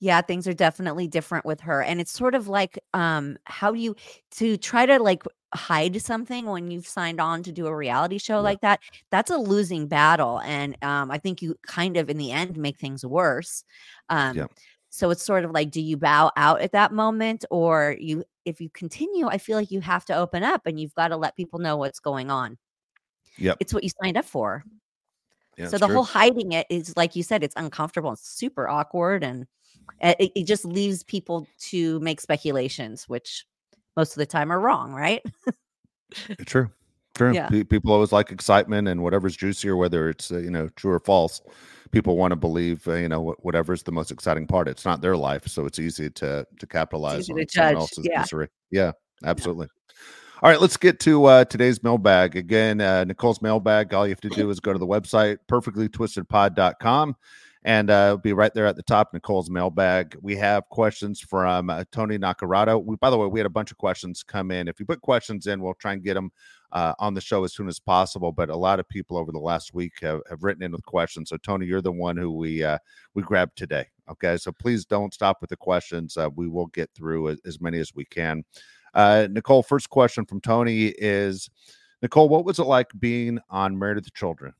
[0.00, 1.82] Yeah, things are definitely different with her.
[1.82, 3.96] And it's sort of like um how do you
[4.32, 5.22] to try to like
[5.54, 8.40] hide something when you've signed on to do a reality show Yeah.
[8.40, 8.80] like that,
[9.10, 10.40] that's a losing battle.
[10.40, 13.64] And um I think you kind of in the end make things worse.
[14.08, 14.46] Um Yeah.
[14.90, 18.60] so it's sort of like do you bow out at that moment or you if
[18.60, 21.34] you continue, I feel like you have to open up and you've got to let
[21.36, 22.58] people know what's going on.
[23.38, 23.56] Yep.
[23.60, 24.64] It's what you signed up for.
[25.56, 25.94] Yeah, so the true.
[25.96, 29.46] whole hiding it is like you said it's uncomfortable it's super awkward and
[30.02, 33.46] uh, it, it just leaves people to make speculations which
[33.96, 35.22] most of the time are wrong right
[36.46, 36.70] True.
[37.14, 37.32] True.
[37.32, 37.48] Yeah.
[37.48, 41.40] People always like excitement and whatever's juicier, whether it's uh, you know true or false.
[41.92, 44.66] People want to believe uh, you know whatever's the most exciting part.
[44.66, 48.04] It's not their life, so it's easy to to capitalize easy on to someone else's
[48.10, 48.20] yeah.
[48.22, 48.48] misery.
[48.72, 48.92] Yeah,
[49.24, 49.68] absolutely.
[50.42, 52.34] All right, let's get to uh, today's mailbag.
[52.34, 53.94] Again, uh, Nicole's mailbag.
[53.94, 57.14] All you have to do is go to the website perfectlytwistedpod.com
[57.64, 59.12] and uh, be right there at the top.
[59.14, 60.16] Nicole's mailbag.
[60.20, 62.84] We have questions from uh, Tony Nakarado.
[62.84, 64.68] We, by the way, we had a bunch of questions come in.
[64.68, 66.30] If you put questions in, we'll try and get them
[66.72, 68.32] uh, on the show as soon as possible.
[68.32, 71.30] But a lot of people over the last week have, have written in with questions.
[71.30, 72.78] So Tony, you're the one who we uh,
[73.14, 73.86] we grabbed today.
[74.10, 76.18] Okay, so please don't stop with the questions.
[76.18, 78.44] Uh, we will get through as, as many as we can.
[78.92, 81.48] Uh, Nicole, first question from Tony is
[82.02, 84.52] Nicole, what was it like being on Married with Children?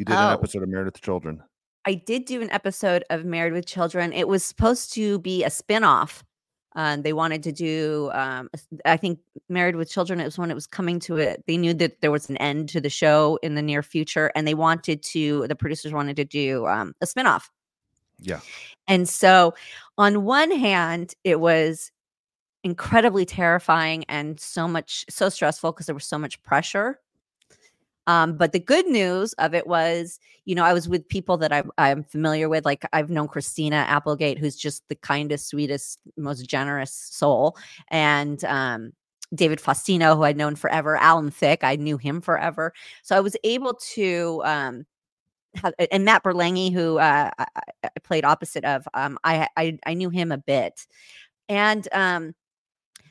[0.00, 0.32] You did an Oh.
[0.32, 1.42] episode of Married with Children.
[1.84, 5.50] i did do an episode of married with children it was supposed to be a
[5.50, 6.24] spin-off
[6.76, 8.48] um, they wanted to do um,
[8.84, 11.72] i think married with children it was when it was coming to it they knew
[11.74, 15.02] that there was an end to the show in the near future and they wanted
[15.02, 17.50] to the producers wanted to do um, a spin-off
[18.20, 18.40] Yeah.
[18.88, 19.54] And so,
[19.96, 21.90] on one hand, it was
[22.64, 26.98] incredibly terrifying and so much, so stressful because there was so much pressure.
[28.06, 31.52] Um, but the good news of it was, you know, I was with people that
[31.52, 32.64] I'm, I'm familiar with.
[32.64, 37.56] Like I've known Christina Applegate, who's just the kindest, sweetest, most generous soul,
[37.88, 38.92] and um,
[39.34, 40.96] David Faustino, who I'd known forever.
[40.96, 42.72] Alan Thicke, I knew him forever.
[43.02, 44.86] So I was able to um,
[45.54, 47.46] have, and Matt LeBlanc, who uh, I
[47.84, 50.86] I played opposite of, um, I, I I knew him a bit,
[51.48, 52.34] and um,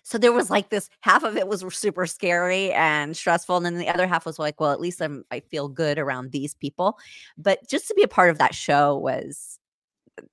[0.10, 3.78] so there was like this half of it was super scary and stressful, and then
[3.78, 6.98] the other half was like, well, at least I'm I feel good around these people,
[7.38, 9.58] but just to be a part of that show was.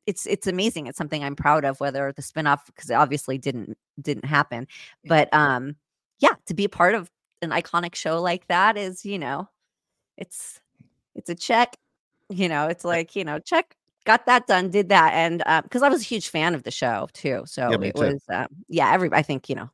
[0.05, 0.89] It's it's amazing.
[0.89, 1.79] It's something I'm proud of.
[1.79, 4.67] Whether the spinoff, because it obviously didn't didn't happen,
[5.05, 5.77] but um,
[6.19, 7.09] yeah, to be a part of
[7.41, 9.49] an iconic show like that is, you know,
[10.17, 10.61] it's
[11.15, 11.77] it's a check
[12.29, 13.77] you know it's like you know check
[14.07, 17.09] got that done did that and because i was a huge fan of the show
[17.13, 18.01] too so Yeah, it too.
[18.01, 19.69] was um, yeah every i think you know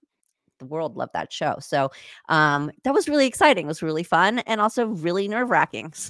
[0.59, 1.91] the world loved that show so
[2.29, 5.93] um that was really exciting it was really fun and also really nerve-wracking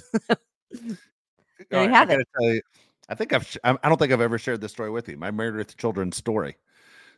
[1.69, 2.27] There you have I it.
[2.39, 2.61] you,
[3.09, 5.17] I think I've I I don't think I've ever shared this story with you.
[5.17, 6.55] My married with children story.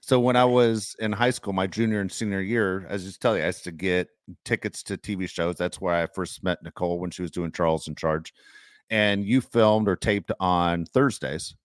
[0.02, 3.22] So when I was in high school, my junior and senior year, as I just
[3.22, 4.10] tell you, I used to get
[4.44, 5.56] tickets to TV shows.
[5.56, 8.34] That's where I first met Nicole when she was doing Charles in Charge.
[8.90, 11.56] And you filmed or taped on Thursdays.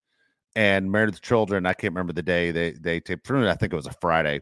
[0.57, 3.49] And Married with Children, I can't remember the day they they taped for me.
[3.49, 4.41] I think it was a Friday.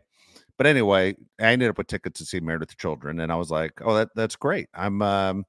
[0.56, 3.50] But anyway, I ended up with tickets to see Married with Children, and I was
[3.50, 5.44] like, "Oh, that that's great." I'm um,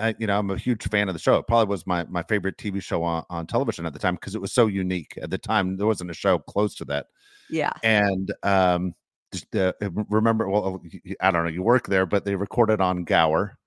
[0.00, 1.36] I, you know, I'm a huge fan of the show.
[1.36, 4.34] It probably was my my favorite TV show on, on television at the time because
[4.34, 5.18] it was so unique.
[5.20, 7.06] At the time, there wasn't a show close to that.
[7.50, 8.94] yeah And um,
[9.32, 9.72] just uh,
[10.08, 10.82] remember, well,
[11.20, 13.58] I don't know, you work there, but they recorded on Gower,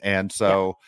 [0.00, 0.78] and so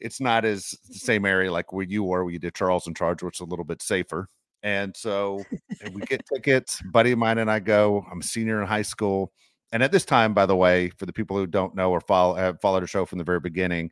[0.00, 2.24] it's not as the same area like where you were.
[2.24, 4.28] where you did Charles in Charge, which is a little bit safer.
[4.62, 5.44] And so
[5.82, 6.82] and we get tickets.
[6.92, 8.04] Buddy of mine and I go.
[8.10, 9.32] I'm a senior in high school.
[9.72, 12.34] And at this time, by the way, for the people who don't know or follow
[12.34, 13.90] have followed the show from the very beginning,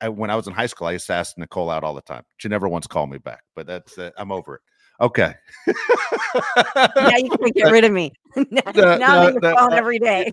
[0.00, 2.02] I, when I was in high school, I used to ask Nicole out all the
[2.02, 2.22] time.
[2.36, 4.60] She never once called me back, but that's uh, I'm over it.
[5.00, 5.34] Okay.
[5.66, 8.12] yeah you can get rid of me
[8.50, 10.32] now No, now no, I'm on no, phone uh, every day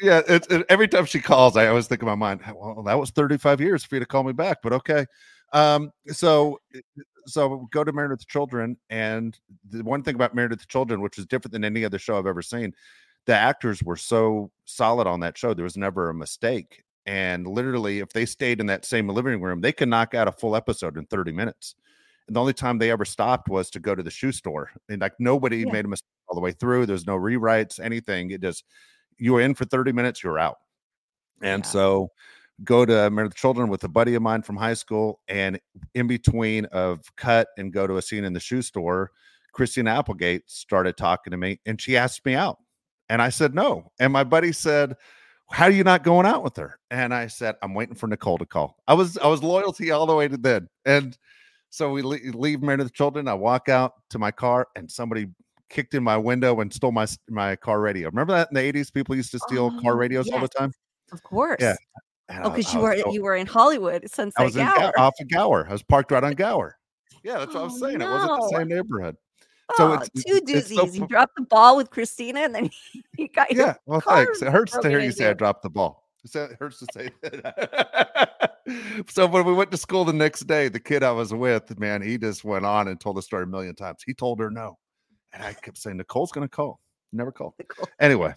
[0.00, 2.98] yeah, it's it, every time she calls, I always think in my mind, well, that
[2.98, 5.06] was 35 years for you to call me back, but okay.
[5.52, 6.60] Um, so
[7.26, 9.38] so go to Married with Children, and
[9.68, 12.26] the one thing about Married with Children, which is different than any other show I've
[12.26, 12.72] ever seen,
[13.26, 15.54] the actors were so solid on that show.
[15.54, 16.84] There was never a mistake.
[17.06, 20.32] And literally, if they stayed in that same living room, they could knock out a
[20.32, 21.74] full episode in 30 minutes.
[22.26, 24.70] And the only time they ever stopped was to go to the shoe store.
[24.88, 25.72] And like nobody Yeah.
[25.72, 26.86] made a mistake all the way through.
[26.86, 28.30] There's no rewrites, anything.
[28.30, 28.64] It just
[29.18, 30.56] you were in for 30 minutes, you're out.
[31.42, 31.70] And Yeah.
[31.70, 32.10] so
[32.64, 35.20] go to Married with Children with a buddy of mine from high school.
[35.28, 35.60] And
[35.94, 39.10] in between of cut and go to a scene in the shoe store,
[39.52, 42.58] Christina Applegate started talking to me and she asked me out.
[43.08, 43.90] And I said no.
[44.00, 44.96] And my buddy said,
[45.50, 46.78] How are you not going out with her?
[46.90, 48.78] And I said, I'm waiting for Nicole to call.
[48.88, 50.68] I was I was loyalty all the way to then.
[50.86, 51.18] And
[51.72, 53.26] so we leave Married with Children.
[53.28, 55.26] I walk out to my car and somebody
[55.70, 58.08] kicked in my window and stole my my car radio.
[58.10, 58.92] Remember that in the 80s?
[58.92, 60.70] People used to steal car Oh, radios all the time.
[61.12, 61.62] Of course.
[61.62, 64.78] And Oh, because you were so- you were in Hollywood, I Sunset was in Gower.
[64.78, 65.00] Gower.
[65.00, 65.66] off of Gower.
[65.68, 66.76] I was parked right on Gower.
[67.24, 68.00] Yeah, that's what I was Oh, saying.
[68.02, 68.58] It wasn't the no.
[68.58, 69.16] same neighborhood.
[69.76, 72.70] So oh, it's- two it's so you dropped the ball with Christina, and then
[73.18, 74.42] you got your Yeah, well, car thanks.
[74.42, 76.06] It hurts to hear you say I dropped the ball.
[76.24, 78.38] It hurts to say that.
[79.08, 82.02] so when we went to school the next day, the kid I was with, man,
[82.02, 84.02] he just went on and told the story a million times.
[84.04, 84.78] He told her no,
[85.32, 86.80] and I kept saying Nicole's going to call.
[87.12, 87.54] Never call.
[87.58, 87.88] Nicole.
[88.00, 88.34] Anyway,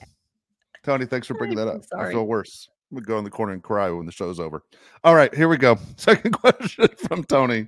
[0.84, 1.82] Tony, thanks for bringing that up.
[1.98, 2.70] I feel worse.
[2.92, 4.62] I'm gonna go in the corner and cry when the show's over.
[5.04, 5.78] All right, here we go.
[5.98, 7.68] Second question from Tony.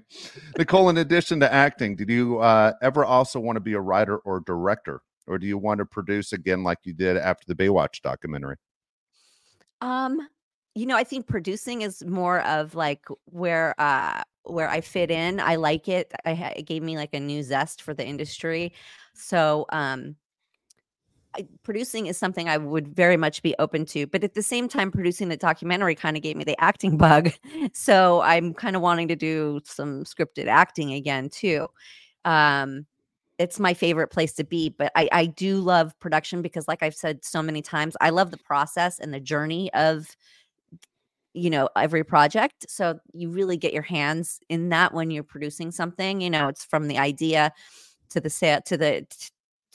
[0.57, 4.17] Nicole, in addition to acting, did you uh, ever also want to be a writer
[4.19, 8.01] or director, or do you want to produce again like you did after the Baywatch
[8.01, 8.57] documentary?
[9.81, 10.27] Um,
[10.77, 15.39] you know, I think producing is more of like where uh where I fit in.
[15.39, 16.13] I like it.
[16.23, 18.73] I it gave me like a new zest for the industry.
[19.13, 20.15] So, um
[21.35, 24.67] I, producing is something I would very much be open to, but at the same
[24.67, 27.31] time, producing the documentary kind of gave me the acting bug.
[27.73, 31.67] So I'm kind of wanting to do some scripted acting again too.
[32.23, 32.85] Um,
[33.39, 36.95] it's my favorite place to be, but I, I do love production because, like I've
[36.95, 40.15] said so many times, I love the process and the journey of
[41.37, 45.71] you know every project so you really get your hands in that when you're producing
[45.71, 47.51] something you know it's from the idea
[48.09, 49.05] to the sale to the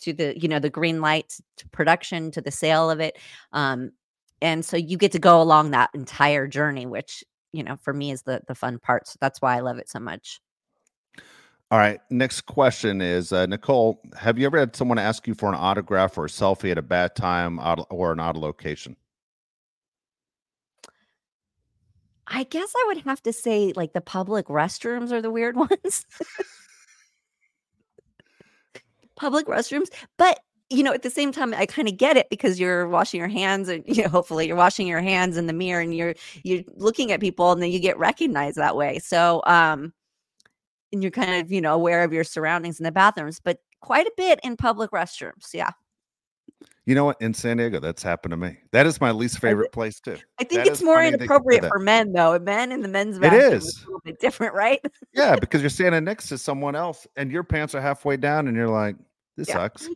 [0.01, 3.17] to the you know the green light to production to the sale of it
[3.53, 3.93] um
[4.41, 8.11] and so you get to go along that entire journey which you know for me
[8.11, 10.41] is the the fun part so that's why i love it so much
[11.71, 12.01] All right.
[12.11, 14.03] Next question is uh, Nicole.
[14.15, 16.83] Have you ever had someone ask you for an autograph or a selfie at a
[16.83, 17.59] bad time
[17.89, 18.95] or an of location?
[22.33, 26.07] I guess i would have to say like the public restrooms are the weird ones.
[29.17, 32.59] Public restrooms but you know at the same time i kind of get it because
[32.59, 35.81] you're washing your hands and you know hopefully you're washing your hands in the mirror
[35.81, 38.99] and you're you're looking at people and then you get recognized that way.
[38.99, 39.93] So um
[40.93, 44.07] and you're kind of you know aware of your surroundings in the bathrooms but quite
[44.07, 45.71] a bit in public restrooms yeah
[46.85, 47.21] You know what?
[47.23, 48.59] In San Diego, that's happened to me.
[48.73, 50.17] That is my least favorite place too.
[50.41, 52.83] i think That it's more funny that you said inappropriate for men though men in
[52.83, 53.83] the men's It bathroom is.
[53.83, 54.81] a little bit different right
[55.13, 58.57] Yeah, because you're standing next to someone else and your pants are halfway down and
[58.57, 58.97] you're like,
[59.37, 59.55] this Yeah.
[59.55, 59.89] sucks.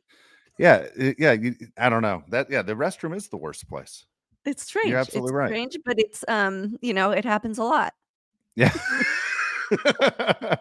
[0.58, 0.86] Yeah,
[1.18, 1.32] yeah.
[1.32, 2.48] You, I don't know that.
[2.50, 4.06] Yeah, the restroom is the worst place.
[4.46, 5.48] it's strange You're absolutely it's right.
[5.48, 7.92] strange but it's um you know it happens a lot
[8.54, 8.72] Yeah.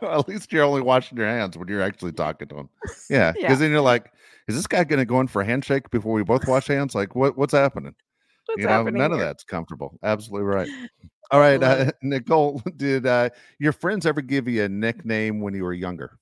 [0.02, 2.70] At least you're only washing your hands when you're actually talking to him.
[3.10, 3.56] Yeah, because Yeah.
[3.60, 4.12] then you're like,
[4.48, 6.96] is this guy going to go in for a handshake before we both wash hands?
[6.96, 7.94] Like, what what's happening?
[8.48, 10.00] What's you know, happening none of that's comfortable.
[10.04, 10.70] Absolutely right.
[11.32, 13.30] All right, uh, Nicole, did uh,
[13.60, 16.18] your friends ever give you a nickname when you were younger?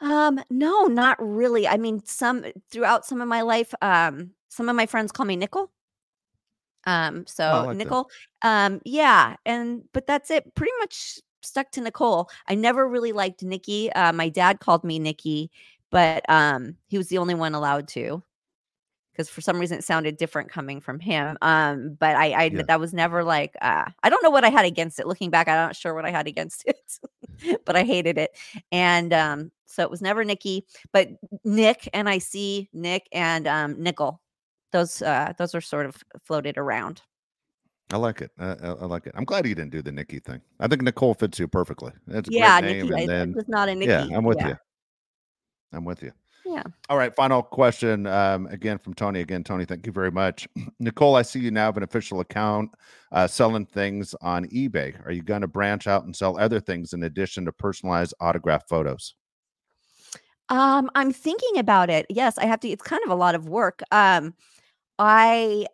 [0.00, 1.68] Um, no, not really.
[1.68, 5.36] I mean, some throughout some of my life, um, some of my friends call me
[5.36, 5.70] Nickel.
[6.86, 7.98] Um, so Oh, like that.
[8.42, 10.54] Um, yeah, and but that's it.
[10.54, 12.28] Pretty much stuck to Nicole.
[12.48, 13.92] I never really liked Nikki.
[13.92, 15.50] Uh, my dad called me Nikki,
[15.90, 18.22] but um, he was the only one allowed to
[19.12, 21.36] because for some reason it sounded different coming from him.
[21.42, 22.62] Um, but I, I Yeah.
[22.68, 25.06] that was never like uh, I don't know what I had against it.
[25.06, 26.98] Looking back, I'm not sure what I had against it,
[27.66, 28.30] but I hated it.
[28.72, 31.08] And um, so it was never Nikki, but
[31.44, 34.20] Nick and I see Nick and um, Nickel.
[34.72, 37.02] Those uh, those are sort of floated around.
[37.92, 38.30] I like it.
[38.38, 39.12] I, I, I like it.
[39.16, 40.40] I'm glad you didn't do the Nikki thing.
[40.60, 41.92] I think Nicole fits you perfectly.
[42.08, 42.94] It's a yeah, Nikki.
[42.94, 43.90] I, and then it's not a Nikki.
[43.90, 44.48] yeah, I'm with yeah.
[44.48, 44.56] you.
[45.72, 46.12] I'm with you.
[46.44, 46.62] Yeah.
[46.88, 47.14] All right.
[47.14, 48.06] Final question.
[48.06, 49.20] Um, again from Tony.
[49.20, 50.48] Again, Tony, thank you very much.
[50.80, 52.70] Nicole, I see you now have an official account
[53.12, 54.94] uh, selling things on eBay.
[55.06, 58.68] Are you going to branch out and sell other things in addition to personalized autograph
[58.68, 59.14] photos?
[60.48, 62.06] Um, I'm thinking about it.
[62.08, 62.68] Yes, I have to.
[62.68, 63.82] It's kind of a lot of work.
[63.92, 64.34] Um,
[65.00, 65.66] I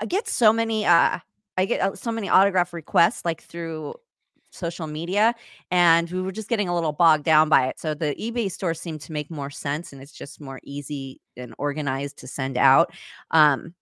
[0.00, 0.86] I get so many.
[0.86, 1.18] Uh,
[1.58, 3.94] I get uh, so many autograph requests like through
[4.50, 5.34] social media,
[5.70, 7.78] and we were just getting a little bogged down by it.
[7.80, 11.54] So the eBay store seemed to make more sense, and it's just more easy and
[11.58, 12.92] organized to send out.
[13.30, 13.74] Um,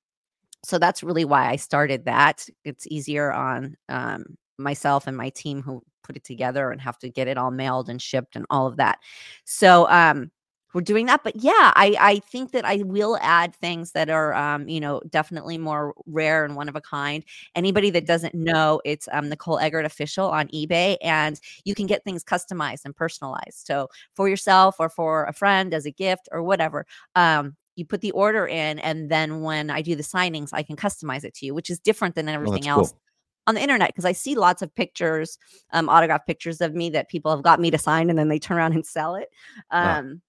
[0.65, 2.49] so that's really why I started that.
[2.65, 4.25] It's easier on um
[4.59, 7.89] myself and my team who put it together and have to get it all mailed
[7.91, 8.99] and shipped and all of that.
[9.45, 10.31] So um
[10.73, 14.35] we're doing that but yeah i i think that i will add things that are
[14.35, 18.81] um you know definitely more rare and one of a kind anybody that doesn't know
[18.85, 23.67] it's um nicole eggert official on ebay and you can get things customized and personalized
[23.67, 28.01] so for yourself or for a friend as a gift or whatever um you put
[28.01, 31.47] the order in and then when i do the signings i can customize it to
[31.47, 33.01] you which is different than Oh, everything that's else cool.
[33.47, 35.39] on the internet because I see lots of pictures,
[35.73, 38.39] um, autograph pictures of me that people have got me to sign and then they
[38.39, 39.31] turn around and sell it.
[39.71, 40.21] Um,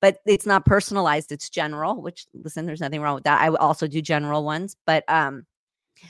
[0.00, 2.00] but it's not personalized; it's general.
[2.00, 3.40] Which listen, there's nothing wrong with that.
[3.40, 5.46] I would also do general ones, but um,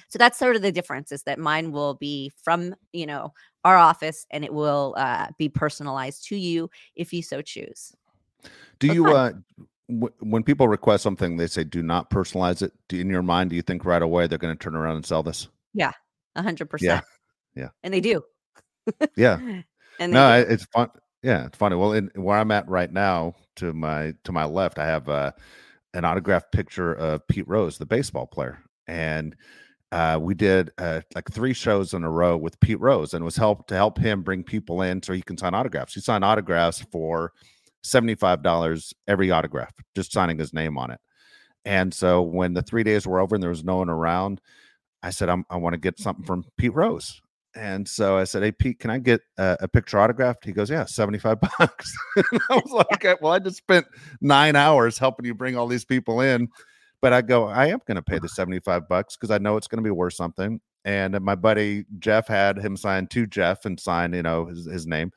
[0.09, 3.32] so that's sort of the difference is that mine will be from you know
[3.64, 7.93] our office and it will uh, be personalized to you if you so choose.
[8.78, 9.32] Do So you uh
[9.89, 12.72] w- when people request something, they say do not personalize it.
[12.89, 15.07] Do in your mind, do you think right away they're going to turn around and
[15.07, 15.49] sell this?
[15.74, 15.93] Yeah,
[16.36, 17.05] a hundred percent.
[17.55, 17.62] yeah.
[17.62, 18.22] yeah And they do.
[19.16, 19.41] Yeah.
[20.01, 20.53] And No, do.
[20.53, 20.91] It's fun.
[21.29, 21.76] Yeah, it's funny.
[21.76, 25.33] Well, in where I'm at right now, to my to my left, I have uh,
[25.93, 29.37] an autographed picture of Pete Rose, the baseball player, and
[29.93, 33.37] uh, we did uh, like three shows in a row with Pete Rose, and was
[33.37, 35.93] help to help him bring people in so he can sign autographs.
[35.95, 37.33] He signed autographs for
[37.83, 41.01] seventy five dollars every autograph, just signing his name on it.
[41.66, 44.41] And so when the three days were over and there was no one around,
[45.03, 47.20] I said, I want to get something from Pete Rose.
[47.59, 50.45] And so I said, Hey, Pete, can I get a, a picture autographed?
[50.45, 51.93] He goes, Yeah, 75 bucks.
[52.17, 53.87] I was like, "Okay, Well, I just spent
[54.21, 56.49] nine hours helping you bring all these people in.
[57.01, 59.69] But I go, I am going to pay the 75 bucks because I know it's
[59.69, 60.61] going to be worth something.
[60.85, 64.67] And uh, my buddy Jeff had him sign to Jeff and sign, you know, his,
[64.67, 65.13] his name.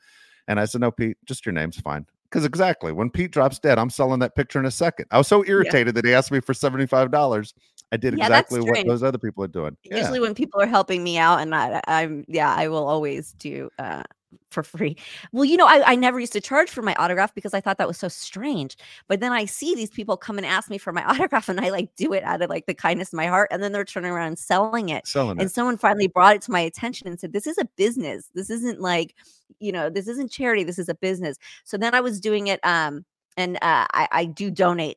[0.48, 2.06] And I said, No, Pete, just your name's fine.
[2.24, 5.04] Because exactly when Pete drops dead, I'm selling that picture in a second.
[5.10, 7.52] I was so irritated that he asked me for $75.
[7.92, 9.76] I did Yeah, exactly what those other people are doing.
[9.84, 9.98] Yeah.
[9.98, 13.70] usually when people are helping me out and I, i'm yeah i will always do
[13.78, 14.02] uh
[14.50, 14.96] for free
[15.32, 17.76] well you know I, I never used to charge for my autograph because i thought
[17.78, 18.76] that was so strange
[19.08, 21.68] but then i see these people come and ask me for my autograph and i
[21.68, 24.10] like do it out of like the kindness of my heart and then they're turning
[24.10, 25.52] around and selling it selling and it.
[25.52, 28.80] someone finally brought it to my attention and said this is a business this isn't
[28.80, 29.14] like
[29.58, 32.60] you know this isn't charity this is a business so then i was doing it
[32.64, 33.04] um
[33.36, 34.96] and uh i, I do donate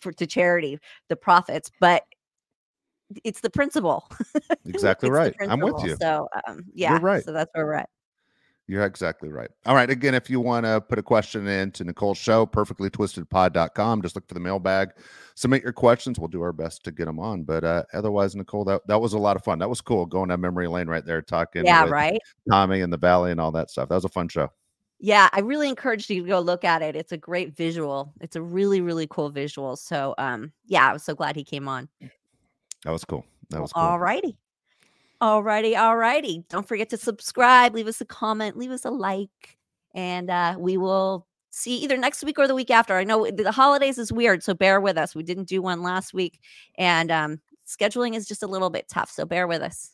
[0.00, 2.04] for to charity the profits but
[3.22, 4.08] it's the principle
[4.66, 5.34] Exactly right.
[5.40, 5.96] I'm with you.
[6.00, 7.24] So um yeah, right.
[7.24, 7.88] So that's where we're at.
[8.66, 9.50] You're exactly right.
[9.66, 9.90] All right.
[9.90, 14.26] Again, if you want to put a question in to Nicole's show, perfectlytwistedpod.com, just look
[14.26, 14.88] for the mailbag,
[15.34, 16.18] submit your questions.
[16.18, 17.42] We'll do our best to get them on.
[17.44, 19.58] But uh, otherwise, Nicole, that, that was a lot of fun.
[19.58, 22.18] That was cool going down memory lane right there, talking Yeah, right.
[22.48, 23.90] Tommy and the Valley and all that stuff.
[23.90, 24.50] That was a fun show.
[24.98, 26.96] Yeah, I really encourage you to go look at it.
[26.96, 28.14] It's a great visual.
[28.22, 29.76] It's a really, really cool visual.
[29.76, 31.90] So um yeah, I was so glad he came on.
[32.84, 33.24] That was cool.
[33.50, 33.82] That was cool.
[33.82, 34.36] All righty.
[35.20, 36.44] All righty, all righty.
[36.50, 39.58] Don't forget to subscribe, leave us a comment, leave us a like,
[39.94, 42.94] and uh we will see either next week or the week after.
[42.94, 45.14] I know the holidays is weird, so bear with us.
[45.14, 46.40] We didn't do one last week,
[46.76, 49.93] and um scheduling is just a little bit tough, so bear with us.